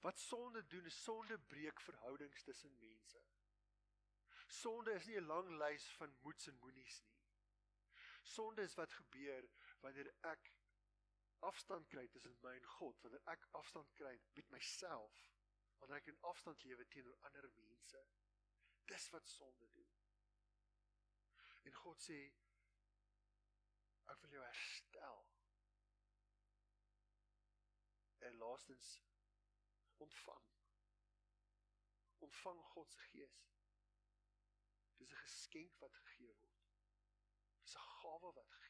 Wat 0.00 0.18
sonde 0.18 0.66
doen, 0.66 0.84
is 0.84 1.02
sonde 1.02 1.38
breek 1.38 1.80
verhoudings 1.80 2.42
tussen 2.42 2.78
mense. 2.78 3.24
Sonde 4.46 4.92
is 4.92 5.06
nie 5.06 5.16
'n 5.20 5.26
lang 5.26 5.48
lys 5.62 5.88
van 5.96 6.16
moets 6.20 6.46
en 6.46 6.58
moenies 6.58 7.00
nie. 7.02 7.18
Sonde 8.22 8.62
is 8.62 8.74
wat 8.74 8.92
gebeur 8.92 9.48
wanneer 9.80 10.14
ek 10.20 10.52
afstand 11.38 11.86
kry 11.88 12.08
tussen 12.08 12.38
my 12.42 12.54
en 12.56 12.64
God, 12.64 13.00
wanneer 13.02 13.22
ek 13.34 13.46
afstand 13.60 13.92
kry 14.00 14.20
met 14.34 14.50
myself, 14.50 15.20
wanneer 15.78 15.96
ek 15.96 16.06
in 16.12 16.20
afstand 16.32 16.62
lewe 16.62 16.86
teenoor 16.88 17.18
ander 17.28 17.50
mense. 17.54 18.06
Dis 18.84 19.08
wat 19.14 19.28
sonde 19.28 19.70
doen. 19.70 19.97
En 21.68 21.74
God 21.82 22.00
sê 22.00 22.18
ek 24.12 24.22
wil 24.22 24.36
jou 24.36 24.44
herstel. 24.44 25.20
En 28.28 28.40
laastens 28.42 28.94
ontvang. 30.06 30.46
Ontvang 32.28 32.62
God 32.72 32.96
se 32.96 33.04
gees. 33.10 33.36
Dis 34.96 35.12
'n 35.12 35.22
geskenk 35.26 35.76
wat 35.84 36.00
gegee 36.02 36.32
word. 36.40 36.64
Dis 37.62 37.76
'n 37.76 37.88
gawe 38.00 38.32
wat 38.40 38.50
gegee 38.60 38.68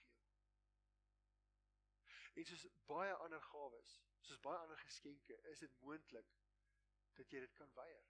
En 2.39 2.45
soos 2.47 2.67
baie 2.87 3.15
ander 3.25 3.41
gawes, 3.43 3.95
soos 4.23 4.39
baie 4.45 4.59
ander 4.63 4.79
geskenke, 4.79 5.39
is 5.53 5.59
dit 5.59 5.79
moontlik 5.83 6.29
dat 7.19 7.33
jy 7.35 7.41
dit 7.43 7.55
kan 7.59 7.73
weier. 7.75 8.05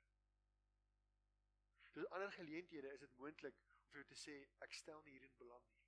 Soos 1.92 2.10
ander 2.16 2.32
geleenthede 2.32 2.92
is 2.92 3.00
dit 3.00 3.14
moontlik 3.16 3.62
om 3.88 3.94
vir 3.94 4.02
jou 4.02 4.08
te 4.10 4.18
sê 4.20 4.34
ek 4.64 4.74
stel 4.76 5.00
nie 5.04 5.14
hierin 5.16 5.36
belang 5.40 5.64
nie. 5.68 5.86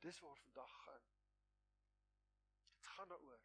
Dis 0.00 0.20
waar 0.24 0.38
vandag 0.44 0.76
gaan. 0.84 1.04
Dit 2.76 2.86
gaan 2.94 3.12
daaroor 3.12 3.44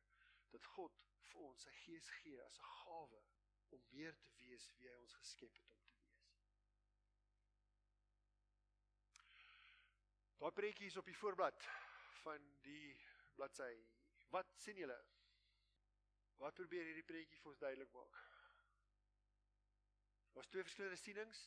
dat 0.53 0.69
God 0.75 1.03
vir 1.31 1.41
ons 1.49 1.67
sy 1.67 1.73
gees 1.83 2.07
gee 2.21 2.39
as 2.45 2.59
'n 2.59 2.71
gawe 2.77 3.21
om 3.75 3.83
meer 3.91 4.15
te 4.23 4.31
wees 4.39 4.71
wie 4.77 4.87
hy 4.87 4.95
ons 5.01 5.17
geskep 5.19 5.59
het 5.59 5.67
om 5.67 5.83
te 5.83 5.91
wees. 5.91 6.15
Daai 10.39 10.51
prentjie 10.51 10.87
is 10.87 10.97
op 10.97 11.05
die 11.05 11.19
voorblad 11.21 11.69
van 12.23 12.49
die 12.61 12.95
bladsy 13.35 13.73
Wat 14.29 14.47
sien 14.59 14.75
julle? 14.75 14.97
Wat 16.37 16.53
probeer 16.53 16.85
hierdie 16.85 17.05
prentjie 17.07 17.39
vir 17.39 17.51
ons 17.53 17.61
duidelik 17.61 17.93
maak? 17.95 18.17
Daar's 20.35 20.49
twee 20.51 20.65
verskillende 20.67 20.99
sienings. 20.99 21.39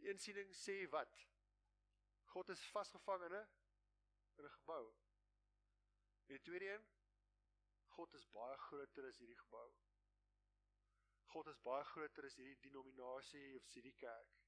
Die 0.00 0.08
een 0.08 0.18
siening 0.18 0.52
sê 0.56 0.74
wat? 0.88 1.16
God 2.32 2.48
is 2.48 2.60
vasgevang 2.72 3.24
in 3.26 3.34
'n 3.36 3.48
'n 4.44 4.52
gebou. 4.52 4.84
En 6.26 6.34
die 6.36 6.40
tweede 6.40 6.68
een, 6.74 6.86
God 7.96 8.14
is 8.14 8.30
baie 8.36 8.56
groter 8.56 9.06
as 9.06 9.18
hierdie 9.18 9.38
gebou. 9.42 9.74
God 11.34 11.46
is 11.52 11.60
baie 11.60 11.84
groter 11.84 12.24
as 12.24 12.36
hierdie 12.40 12.60
denominasie 12.68 13.56
of 13.56 13.66
hierdie 13.74 13.96
kerk. 14.04 14.38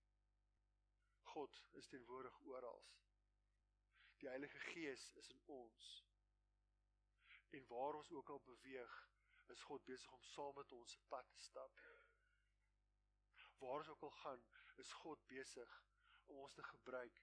God 1.34 1.60
is 1.80 1.86
teenwoordig 1.86 2.40
oral. 2.40 2.84
Die 4.20 4.28
Heilige 4.28 4.58
Gees 4.58 5.12
is 5.12 5.28
in 5.28 5.42
ons. 5.46 6.06
En 7.50 7.66
waar 7.66 7.94
ons 7.94 8.10
ook 8.10 8.28
al 8.28 8.40
beweeg, 8.40 8.96
is 9.46 9.62
God 9.62 9.84
besig 9.84 10.12
om 10.12 10.22
saam 10.22 10.54
met 10.54 10.72
ons 10.72 10.92
se 10.92 11.00
pad 11.08 11.28
te 11.32 11.40
stap. 11.40 11.84
Waar 13.62 13.78
ons 13.78 13.88
ook 13.88 14.02
al 14.02 14.10
gaan, 14.10 14.44
is 14.76 14.92
God 14.92 15.26
besig 15.26 15.74
om 16.26 16.36
ons 16.36 16.54
te 16.54 16.62
gebruik 16.62 17.22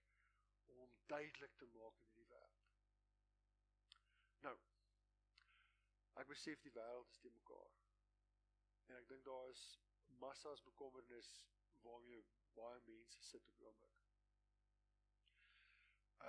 om 0.65 0.77
hom 0.77 0.93
duidelik 1.05 1.55
te 1.55 1.65
maak 1.65 1.97
in 1.99 2.05
hierdie 2.07 2.27
wêreld. 2.29 2.67
Nou, 4.45 4.53
ek 6.23 6.31
besef 6.31 6.61
die 6.63 6.73
wêreld 6.77 7.11
is 7.11 7.19
te 7.23 7.31
mekaar. 7.39 7.75
En 8.87 8.95
ek 9.01 9.09
dink 9.11 9.25
daar 9.27 9.51
is 9.51 9.65
massas 10.23 10.63
bekommernis 10.69 11.33
waarmee 11.83 12.23
baie 12.55 12.79
mense 12.87 13.27
sit 13.31 13.51
op 13.53 13.67
oomblik. 13.67 13.99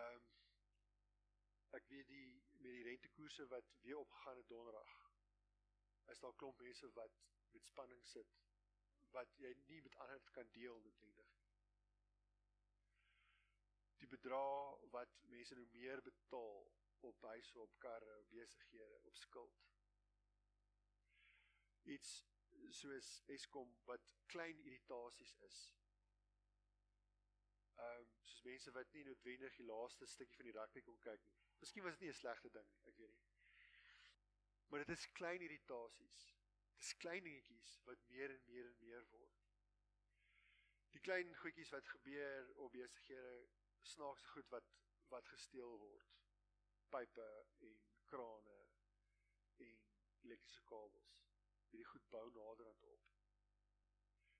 Ehm 0.00 0.18
um, 0.18 0.28
ek 1.78 1.86
weet 1.94 2.10
die 2.10 2.28
met 2.58 2.72
die 2.72 2.86
rentekoerse 2.90 3.46
wat 3.54 3.74
weer 3.86 3.98
opgegaan 4.02 4.42
het 4.42 4.48
donderdag. 4.48 4.94
Is 6.14 6.18
daar 6.26 6.34
klomp 6.42 6.58
mense 6.66 6.90
wat 6.98 7.20
met 7.54 7.66
spanning 7.66 8.06
sit 8.06 8.40
wat 9.16 9.38
jy 9.38 9.54
nie 9.66 9.80
met 9.82 9.96
ander 9.96 10.20
kan 10.32 10.50
deel 10.52 10.80
noodwendig 10.80 11.32
nie. 11.36 11.50
die 14.00 14.08
bedrag 14.08 14.80
wat 14.94 15.16
mense 15.28 15.54
nou 15.54 15.66
meer 15.72 16.02
betaal 16.02 16.70
op 17.08 17.22
huise, 17.22 17.58
op 17.60 17.74
karre, 17.78 18.16
op 18.18 18.30
besighede, 18.30 19.00
op 19.04 19.16
skuld. 19.16 19.66
Iets 21.82 22.24
soos 22.80 23.10
Eskom 23.34 23.76
wat 23.84 24.08
klein 24.26 24.58
irritasies 24.64 25.34
is. 25.48 25.60
Ehm 27.80 28.00
um, 28.00 28.10
soos 28.22 28.42
mense 28.48 28.72
wat 28.76 28.92
nie 28.92 29.04
noodwendig 29.04 29.56
die 29.56 29.68
laaste 29.68 30.06
stukkie 30.06 30.36
van 30.36 30.50
die 30.50 30.56
rugby 30.58 30.82
kon 30.88 31.00
kyk 31.06 31.24
nie. 31.28 31.38
Miskien 31.60 31.84
was 31.84 31.96
dit 31.98 32.06
nie 32.06 32.12
'n 32.12 32.20
slegte 32.20 32.50
ding 32.56 32.68
nie, 32.72 32.82
ek 32.92 32.96
weet 32.96 33.16
nie. 33.16 33.28
Maar 34.68 34.84
dit 34.84 34.96
is 34.96 35.12
klein 35.12 35.40
irritasies. 35.48 36.20
Dit 36.80 36.88
is 36.88 36.96
klein 36.96 37.24
dingetjies 37.24 37.80
wat 37.84 38.04
meer 38.08 38.30
en 38.30 38.44
meer 38.44 38.66
en 38.66 38.76
meer 38.78 39.02
word. 39.08 39.40
Die 40.94 41.00
klein 41.00 41.34
goedjies 41.36 41.72
wat 41.74 41.88
gebeur 41.92 42.46
op 42.64 42.72
besighede, 42.72 43.48
snaakse 43.90 44.30
goed 44.32 44.48
wat 44.54 44.70
wat 45.12 45.26
gesteel 45.28 45.74
word. 45.82 46.14
Pype 46.94 47.26
en 47.68 47.82
krane 48.12 48.56
en 49.66 49.82
elektriese 50.24 50.62
kabels. 50.70 51.18
Hierdie 51.68 51.88
goed 51.90 52.08
bou 52.14 52.24
naderhand 52.38 52.86
op. 52.94 53.12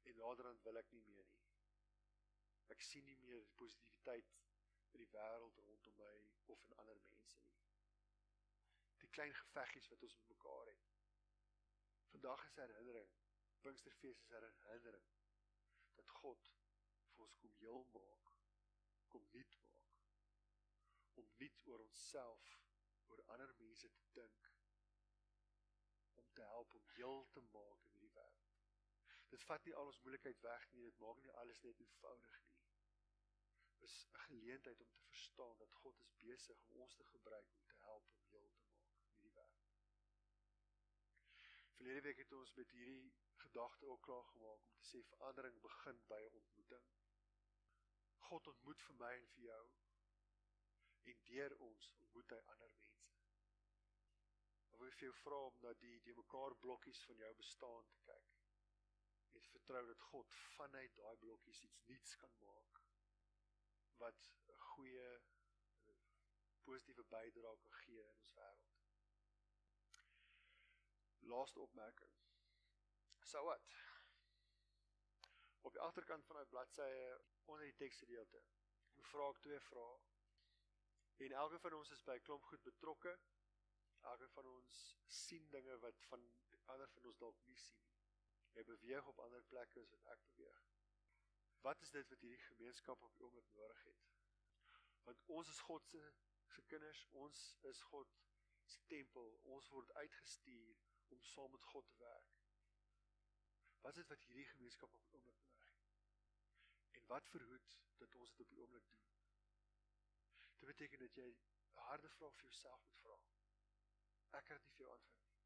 En 0.08 0.16
naderhand 0.22 0.64
wil 0.64 0.80
ek 0.80 0.88
nie 0.96 1.04
meer 1.10 1.28
nie. 1.34 1.44
Ek 2.72 2.80
sien 2.88 3.04
nie 3.04 3.18
meer 3.26 3.44
die 3.44 3.58
positiwiteit 3.60 4.32
in 4.94 5.04
die 5.04 5.10
wêreld 5.12 5.60
rondom 5.66 6.00
my 6.00 6.16
of 6.56 6.64
in 6.64 6.80
ander 6.80 7.04
mense 7.10 7.44
nie. 7.44 7.60
Die 9.04 9.12
klein 9.18 9.36
geveggies 9.42 9.92
wat 9.92 10.08
ons 10.08 10.16
met 10.22 10.32
mekaar 10.38 10.72
het. 10.72 10.89
Vandag 12.10 12.46
is 12.46 12.54
herinnering. 12.54 13.10
Pinksterfees 13.60 14.18
is 14.18 14.30
herinnering 14.30 15.08
dat 15.94 16.08
God 16.22 16.50
vir 17.14 17.24
ons 17.26 17.36
kom 17.42 17.52
heel 17.60 17.82
maak, 17.94 18.30
kom 19.12 19.26
nuut 19.34 19.56
maak. 19.64 19.98
Om 21.22 21.28
nuut 21.42 21.66
oor 21.72 21.84
onsself, 21.84 22.54
oor 23.10 23.22
ander 23.34 23.52
mense 23.58 23.90
te 23.96 24.06
dink. 24.18 24.50
Om 26.22 26.32
te 26.38 26.46
help 26.52 26.74
om 26.78 26.88
heel 26.94 27.26
te 27.36 27.42
maak 27.52 27.84
in 27.84 27.98
hierdie 27.98 28.14
wêreld. 28.16 28.56
Dit 29.30 29.44
vat 29.46 29.66
nie 29.66 29.74
al 29.78 29.90
ons 29.92 30.00
moeilikheid 30.04 30.40
weg 30.46 30.66
nie, 30.72 30.86
dit 30.88 31.02
maak 31.04 31.20
nie 31.22 31.34
alles 31.42 31.60
net 31.66 31.82
eenvoudig 31.84 32.38
nie. 32.46 32.56
Dit 33.80 33.90
is 33.90 33.98
'n 34.06 34.24
geleentheid 34.24 34.80
om 34.80 34.90
te 34.96 35.06
verstaan 35.10 35.58
dat 35.58 35.72
God 35.82 36.00
is 36.00 36.16
besig 36.24 36.64
om 36.68 36.80
ons 36.86 36.96
te 36.96 37.04
gebruik 37.04 37.52
om 37.52 37.62
te 37.66 37.76
help 37.84 38.10
om 38.14 38.24
heel 38.32 38.48
te 38.56 38.66
maak 38.72 39.04
in 39.04 39.12
hierdie 39.12 39.36
wêreld. 39.36 39.70
Verlede 41.90 42.08
week 42.08 42.18
het 42.22 42.32
ons 42.32 42.52
met 42.54 42.70
hierdie 42.70 43.12
gedagte 43.42 43.86
ook 43.86 44.02
klaar 44.02 44.24
gemaak 44.24 44.66
om 44.66 44.74
te 44.78 44.84
sê 44.88 45.00
verandering 45.06 45.56
begin 45.62 45.96
by 46.12 46.18
'n 46.26 46.36
ontmoeting. 46.40 46.84
God 48.26 48.46
ontmoet 48.52 48.82
vir 48.82 48.94
my 49.00 49.10
en 49.14 49.26
vir 49.32 49.42
jou 49.46 49.64
en 51.12 51.24
deur 51.30 51.56
ons 51.68 51.88
ontmoet 51.96 52.36
hy 52.36 52.38
ander 52.52 52.70
mense. 52.76 53.10
Ek 54.70 54.78
wil 54.84 54.94
vir 55.00 55.06
jou 55.08 55.16
vra 55.24 55.42
om 55.48 55.58
na 55.66 55.74
die 55.82 55.98
die 56.06 56.16
mekaar 56.22 56.56
blokkies 56.66 57.02
van 57.10 57.22
jou 57.24 57.34
bestaan 57.42 57.92
te 57.96 58.06
kyk. 58.12 58.32
En 59.34 59.50
vertrou 59.58 59.86
dat 59.92 60.08
God 60.12 60.40
vanuit 60.56 60.96
daai 61.02 61.16
blokkies 61.26 61.62
iets 61.70 61.86
nuuts 61.92 62.16
kan 62.24 62.38
maak 62.46 62.82
wat 64.04 64.32
'n 64.46 64.62
goeie 64.72 65.10
positiewe 66.62 67.04
bydrae 67.16 67.56
kan 67.64 67.80
gee 67.82 68.02
in 68.10 68.20
ons 68.26 68.36
wêreld. 68.42 68.69
Laaste 71.20 71.60
opmerking. 71.60 72.12
So 73.24 73.44
wat? 73.44 73.74
Op 75.60 75.72
die 75.72 75.80
agterkant 75.80 76.26
van 76.26 76.36
daai 76.36 76.46
bladsye 76.46 77.20
onder 77.44 77.64
die 77.64 77.76
teksgedeelte. 77.82 78.42
Ek 79.00 79.06
vra 79.12 79.28
ek 79.32 79.42
twee 79.44 79.60
vrae. 79.60 79.98
En 81.26 81.36
elke 81.42 81.58
van 81.60 81.76
ons 81.78 81.90
is 81.96 82.02
by 82.08 82.16
'n 82.16 82.26
klomp 82.28 82.44
goed 82.48 82.62
betrokke. 82.62 83.12
Elke 84.12 84.28
van 84.28 84.46
ons 84.46 84.76
sien 85.06 85.48
dinge 85.50 85.78
wat 85.78 86.06
van 86.12 86.22
ander 86.64 86.88
van 86.88 87.04
ons 87.10 87.18
dalk 87.18 87.40
nie 87.46 87.56
sien 87.56 87.82
nie. 87.84 87.98
Jy 88.56 88.64
beweeg 88.64 89.06
op 89.06 89.18
ander 89.18 89.42
plekke 89.52 89.80
as 89.80 89.90
wat 89.90 90.06
ek 90.14 90.22
beweeg. 90.28 90.62
Wat 91.66 91.82
is 91.82 91.90
dit 91.90 92.08
wat 92.08 92.20
hierdie 92.20 92.46
gemeenskap 92.46 93.02
op 93.02 93.16
die 93.16 93.24
oomblik 93.24 93.52
nodig 93.54 93.82
het? 93.84 94.06
Want 95.04 95.22
ons 95.26 95.48
is 95.48 95.60
God 95.68 95.86
se 95.86 96.12
se 96.54 96.62
kinders, 96.62 97.06
ons 97.24 97.42
is 97.72 97.82
God 97.92 98.16
se 98.64 98.80
tempel. 98.86 99.28
Ons 99.56 99.68
word 99.68 99.92
uitgestuur 99.92 100.78
om 101.16 101.22
saam 101.32 101.50
met 101.50 101.64
God 101.72 101.86
te 101.88 101.96
werk. 101.98 102.32
Wat 103.80 103.96
is 103.96 104.02
dit 104.02 104.12
wat 104.12 104.24
hierdie 104.28 104.48
gemeenskap 104.52 104.92
op 104.92 105.02
die 105.02 105.12
oomblik 105.14 105.38
nodig 105.44 105.68
het? 105.68 105.86
En 106.98 107.06
wat 107.12 107.28
verhoed 107.34 107.76
dat 108.02 108.14
ons 108.14 108.30
dit 108.30 108.40
op 108.44 108.52
die 108.52 108.60
oomblik 108.60 108.86
doen? 108.92 109.06
Dit 110.60 110.68
beteken 110.72 110.98
dat 110.98 111.14
jy 111.22 111.28
'n 111.30 111.86
harde 111.88 112.10
vraag 112.16 112.34
vir 112.34 112.48
jouself 112.48 112.84
moet 112.84 113.00
vra. 113.04 113.18
Ek 114.38 114.44
kan 114.44 114.56
dit 114.56 114.66
nie 114.66 114.74
vir 114.76 114.84
jou 114.86 114.92
antwoord 114.92 115.24
nie. 115.26 115.38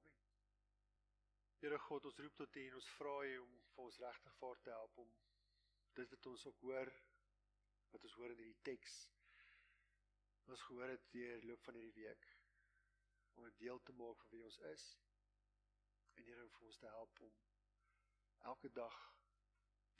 Amen. 0.00 0.18
Here 1.58 1.78
God, 1.78 2.04
ons 2.04 2.18
roep 2.18 2.36
tot 2.36 2.56
U 2.56 2.66
en 2.66 2.74
ons 2.74 2.90
vra 2.98 3.16
U 3.30 3.38
om 3.38 3.56
vir 3.74 3.84
ons 3.84 3.98
regtig 3.98 4.34
vaar 4.42 4.60
te 4.60 4.70
help 4.70 4.98
om 5.06 5.16
dit 5.94 6.10
wat 6.10 6.26
ons 6.26 6.46
ook 6.46 6.60
hoor 6.66 6.92
wat 7.92 8.04
ons 8.08 8.14
hoor 8.20 8.32
in 8.32 8.40
hierdie 8.40 8.62
teks 8.68 8.94
ons 10.52 10.62
gehoor 10.68 10.90
het 10.92 11.04
deur 11.16 11.44
loop 11.48 11.64
van 11.66 11.76
hierdie 11.78 12.04
week 12.04 12.24
om 13.34 13.44
'n 13.46 13.56
deel 13.56 13.82
te 13.82 13.92
maak 13.92 14.18
van 14.20 14.30
wie 14.30 14.44
ons 14.44 14.58
is 14.58 14.84
en 16.14 16.24
Here 16.24 16.48
vir 16.48 16.66
ons 16.66 16.78
te 16.78 16.86
help 16.86 17.20
om 17.20 17.34
elke 18.52 18.72
dag 18.72 18.96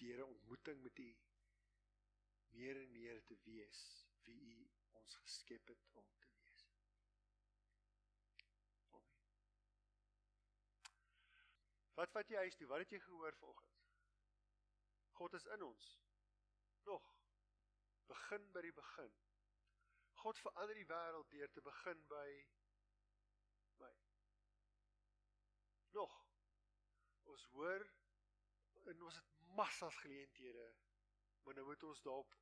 deur 0.02 0.18
'n 0.18 0.32
ontmoeting 0.34 0.82
met 0.82 0.98
U 0.98 1.10
meer 2.48 2.82
en 2.82 2.92
meer 2.92 3.24
te 3.24 3.36
wees 3.44 3.82
wie 4.24 4.40
U 4.40 4.70
ons 4.90 5.14
geskep 5.14 5.68
het 5.68 5.86
om 5.90 6.08
te 6.18 6.28
wees. 6.28 6.66
Amen. 8.88 9.24
Wat 11.94 12.12
wat 12.12 12.28
jy 12.28 12.36
huis 12.36 12.56
toe? 12.56 12.66
Wat 12.66 12.78
het 12.78 12.90
jy 12.90 13.00
gehoor 13.00 13.36
vanoggend? 13.36 13.80
God 15.12 15.32
is 15.32 15.46
in 15.56 15.62
ons. 15.62 15.88
Nog 16.82 17.10
begin 18.06 18.52
by 18.52 18.60
die 18.60 18.72
begin. 18.72 19.12
God 20.22 20.38
verander 20.38 20.74
die 20.78 20.86
wêreld 20.86 21.30
deur 21.30 21.50
te 21.50 21.62
begin 21.62 22.06
by 22.10 22.28
nog 25.92 26.14
ons 27.32 27.44
hoor 27.56 27.86
en 28.90 29.02
ons 29.08 29.20
het 29.20 29.36
massas 29.58 29.96
geleenthede 30.04 30.72
maar 31.42 31.54
nou 31.54 31.66
moet 31.66 31.82
ons 31.82 32.02
daarop 32.02 32.34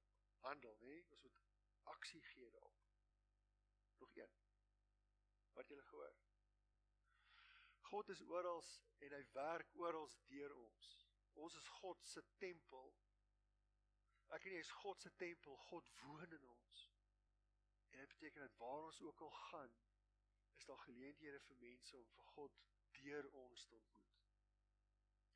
handel 0.44 0.76
nê? 0.80 0.96
Ons 1.08 1.22
moet 1.22 1.38
aksie 1.82 2.22
gee 2.22 2.50
daarop. 2.50 2.88
Nog 3.96 4.16
een. 4.16 4.34
Wat 5.52 5.68
jy 5.68 5.80
gehoor? 5.82 6.16
God 7.90 8.08
is 8.08 8.20
oral 8.22 8.64
en 8.98 9.14
hy 9.16 9.22
werk 9.32 9.74
oral 9.74 10.08
deur 10.32 10.54
ons. 10.56 10.90
Ons 11.32 11.56
is 11.56 11.68
God 11.80 12.04
se 12.06 12.22
tempel. 12.42 12.92
Ek 14.36 14.46
en 14.46 14.56
jy 14.56 14.62
is 14.62 14.74
God 14.82 15.02
se 15.02 15.12
tempel. 15.18 15.56
God 15.70 15.88
woon 16.04 16.36
in 16.38 16.46
ons. 16.52 16.82
En 17.90 17.98
dit 17.98 18.12
beteken 18.14 18.46
dat 18.46 18.58
waar 18.62 18.86
ons 18.90 19.00
ook 19.02 19.24
al 19.26 19.34
gaan 19.50 19.78
is 20.60 20.68
daar 20.68 20.84
geleenthede 20.84 21.40
vir 21.40 21.56
mense 21.64 21.96
om 21.96 22.06
vir 22.14 22.28
God 22.36 22.60
deur 22.98 23.30
ons 23.30 23.66
te 23.66 23.74
ontmoet. 23.74 24.10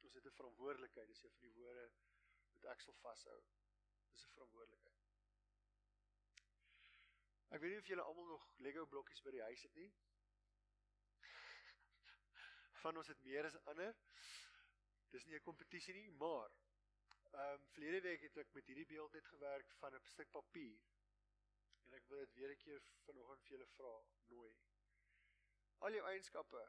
Ons 0.00 0.14
het 0.14 0.26
'n 0.26 0.38
verantwoordelikheid, 0.40 1.06
dis 1.08 1.22
een 1.22 1.30
van 1.30 1.46
die 1.48 1.52
woorde 1.60 1.92
wat 2.54 2.64
ek 2.70 2.80
sal 2.80 2.94
vashou. 2.94 3.40
Dis 4.10 4.24
'n 4.24 4.34
verantwoordelikheid. 4.36 5.04
Ek 7.48 7.60
weet 7.60 7.70
nie 7.70 7.78
of 7.78 7.86
julle 7.86 8.02
almal 8.02 8.26
nog 8.26 8.46
Lego 8.56 8.86
blokkies 8.86 9.22
by 9.22 9.30
die 9.30 9.42
huis 9.42 9.62
het 9.62 9.74
nie. 9.74 9.90
Van 12.82 12.96
ons 12.96 13.08
het 13.08 13.22
meer 13.22 13.44
as 13.44 13.58
ander. 13.72 13.96
Dis 15.10 15.24
nie 15.24 15.34
'n 15.38 15.46
kompetisie 15.48 15.94
nie, 15.94 16.10
maar 16.10 16.50
ehm 17.34 17.60
um, 17.60 17.66
verlede 17.74 18.00
week 18.00 18.20
het 18.26 18.36
ek 18.36 18.52
met 18.54 18.66
hierdie 18.66 18.86
beeld 18.86 19.12
net 19.12 19.26
gewerk 19.26 19.72
van 19.80 19.94
'n 19.94 20.04
stuk 20.10 20.30
papier. 20.30 20.82
En 21.86 21.94
ek 21.94 22.06
wil 22.06 22.18
dit 22.18 22.34
weer 22.34 22.50
'n 22.50 22.62
keer 22.64 22.82
vanoggend 23.06 23.42
vir 23.42 23.56
julle 23.56 23.66
vra, 23.66 23.94
nooi. 24.34 24.54
Al 25.78 25.92
jou 25.92 26.04
eienskappe 26.06 26.62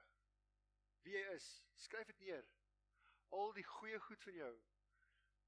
wie 1.06 1.18
jy 1.18 1.26
is. 1.36 1.48
Skryf 1.86 2.08
dit 2.10 2.24
neer. 2.26 2.48
Al 3.38 3.54
die 3.54 3.66
goeie 3.76 4.00
goed 4.08 4.24
van 4.24 4.40
jou. 4.40 4.54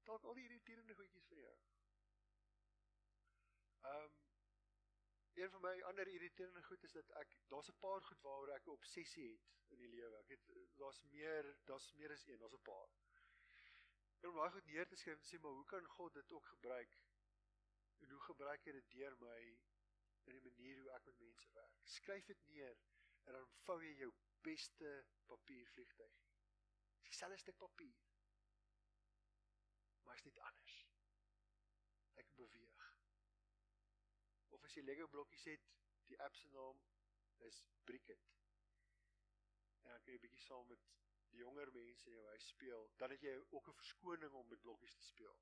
Dalk 0.08 0.24
al 0.24 0.38
die 0.38 0.46
irriterende 0.48 0.94
goedjies 0.94 1.28
van 1.32 1.42
jou. 1.44 1.58
Ehm 3.90 4.06
um, 4.06 4.16
een 5.38 5.50
van 5.50 5.62
my 5.62 5.82
ander 5.86 6.08
irriterende 6.10 6.62
goed 6.66 6.82
is 6.82 6.92
dat 6.92 7.10
ek 7.20 7.34
daar's 7.52 7.68
'n 7.70 7.78
paar 7.82 8.02
goed 8.02 8.22
waaroor 8.26 8.54
ek 8.54 8.66
'n 8.66 8.76
obsessie 8.78 9.26
het 9.32 9.74
in 9.74 9.78
die 9.78 9.88
lewe. 9.88 10.16
Ek 10.16 10.28
het 10.28 10.48
daar's 10.80 11.02
meer, 11.02 11.58
daar's 11.64 11.92
meer 11.92 12.12
as 12.12 12.26
een, 12.26 12.38
daar's 12.38 12.56
'n 12.58 12.66
paar. 12.70 12.88
En 14.20 14.28
om 14.28 14.36
daai 14.36 14.50
goed 14.50 14.66
neer 14.66 14.88
te 14.88 14.96
skryf 14.96 15.18
en 15.18 15.28
sê 15.28 15.40
maar 15.40 15.58
hoe 15.58 15.64
kan 15.64 15.84
God 15.86 16.14
dit 16.14 16.32
ook 16.32 16.46
gebruik? 16.46 16.98
En 17.98 18.10
hoe 18.10 18.20
gebruik 18.20 18.64
hy 18.64 18.72
dit 18.72 18.90
deur 18.90 19.16
my 19.18 19.40
in 20.24 20.32
die 20.32 20.42
manier 20.50 20.80
hoe 20.80 20.90
ek 20.90 21.04
met 21.04 21.18
mense 21.18 21.52
werk? 21.52 21.78
Skryf 21.84 22.24
dit 22.24 22.46
neer 22.46 22.78
en 23.24 23.32
dan 23.32 23.46
vou 23.66 23.78
jy 23.84 23.94
jou 24.02 24.12
beste 24.42 25.06
papiervliegtyg. 25.26 26.14
Dis 27.00 27.10
dieselfde 27.10 27.38
stuk 27.38 27.56
papier. 27.56 28.04
Maar 30.04 30.14
is 30.14 30.22
net 30.22 30.38
anders. 30.38 30.76
Ek 32.14 32.34
beweeg. 32.34 32.86
Of 34.48 34.64
as 34.64 34.76
jy 34.76 34.84
Lego 34.84 35.08
blokkies 35.08 35.44
het, 35.52 35.68
die 36.08 36.20
app 36.24 36.34
se 36.34 36.48
naam 36.48 36.80
is 37.48 37.62
Bricket. 37.84 38.30
En 39.82 39.90
dan 39.90 40.02
kan 40.02 40.12
jy 40.12 40.22
bietjie 40.24 40.42
saam 40.46 40.66
met 40.68 40.88
die 41.32 41.42
jonger 41.42 41.70
mense 41.72 42.08
in 42.08 42.16
jou 42.16 42.26
huis 42.32 42.48
speel, 42.54 42.88
dan 43.02 43.12
het 43.14 43.22
jy 43.22 43.34
ook 43.50 43.68
'n 43.68 43.80
verskoning 43.82 44.32
om 44.32 44.48
met 44.48 44.60
blokkies 44.60 44.96
te 44.96 45.04
speel. 45.04 45.38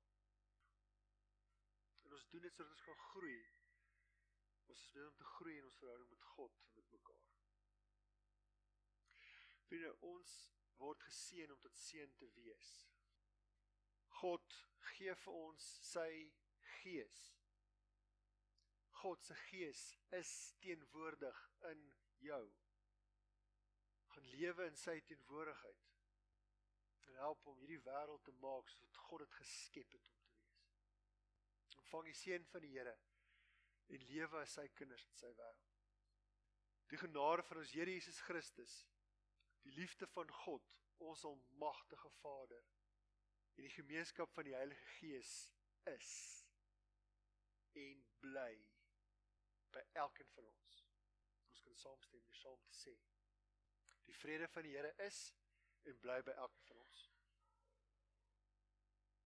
En 2.03 2.13
ons 2.13 2.29
doen 2.29 2.41
dit 2.41 2.53
sodat 2.53 2.71
ons 2.71 2.85
kan 2.89 2.99
groei. 3.11 3.39
Ons 4.67 4.79
is 4.81 4.91
besig 4.91 5.09
om 5.11 5.17
te 5.17 5.23
groei 5.23 5.57
in 5.57 5.65
ons 5.65 5.77
verhouding 5.81 6.09
met 6.09 6.23
God 6.35 6.61
en 6.67 6.75
met 6.75 6.91
mekaar. 6.91 7.36
Vriende, 9.67 9.93
ons 10.07 10.35
word 10.79 11.01
geseën 11.03 11.51
om 11.51 11.59
tot 11.63 11.75
seën 11.75 12.13
te 12.19 12.29
wees. 12.37 12.69
God 14.19 14.55
gee 14.93 15.15
vir 15.23 15.39
ons 15.39 15.65
sy 15.89 16.11
gees. 16.79 17.17
God 19.01 19.21
se 19.25 19.35
gees 19.47 19.81
is 20.17 20.31
teenwoordig 20.63 21.41
in 21.71 21.83
jou. 22.23 22.45
Gaan 24.13 24.31
lewe 24.33 24.69
in 24.71 24.79
sy 24.79 24.97
teenwoordigheid. 25.09 25.83
En 27.07 27.19
help 27.21 27.45
om 27.51 27.59
hierdie 27.61 27.83
wêreld 27.85 28.23
te 28.25 28.33
maak 28.41 28.71
soos 28.73 28.97
God 29.05 29.25
dit 29.25 29.37
geskep 29.41 29.93
het 29.97 30.07
om 30.09 30.17
te 30.23 30.31
wees. 30.31 30.57
Ontvang 31.83 32.09
die 32.09 32.17
seën 32.23 32.47
van 32.51 32.65
die 32.65 32.73
Here 32.73 32.97
en 33.87 34.03
lewe 34.09 34.41
as 34.41 34.57
sy 34.57 34.65
kinders 34.75 35.05
in 35.07 35.19
sy 35.19 35.29
wêreld. 35.37 35.75
Die 36.91 36.99
genade 36.99 37.45
van 37.47 37.61
ons 37.61 37.75
Here 37.75 37.93
Jesus 37.93 38.19
Christus 38.25 38.81
die 39.65 39.71
liefde 39.71 40.07
van 40.07 40.31
God, 40.31 40.63
ons 40.97 41.23
almagtige 41.23 42.09
Vader 42.09 42.63
en 43.55 43.63
die 43.63 43.73
gemeenskap 43.73 44.31
van 44.33 44.43
die 44.43 44.55
Heilige 44.55 44.85
Gees 44.85 45.33
is 45.83 46.11
en 47.73 48.05
bly 48.19 48.53
by 49.73 49.83
elkeen 50.03 50.29
van 50.33 50.45
ons. 50.45 50.79
Ons 51.49 51.61
kan 51.65 51.77
saamstem 51.81 52.23
deur 52.25 52.39
saam 52.41 52.61
te 52.65 52.73
sê: 52.77 52.95
Die 54.05 54.15
vrede 54.15 54.47
van 54.53 54.65
die 54.65 54.75
Here 54.77 54.93
is 55.05 55.21
en 55.83 55.99
bly 56.05 56.21
by 56.25 56.37
elkeen 56.45 56.65
van 56.69 56.81
ons. 56.85 57.07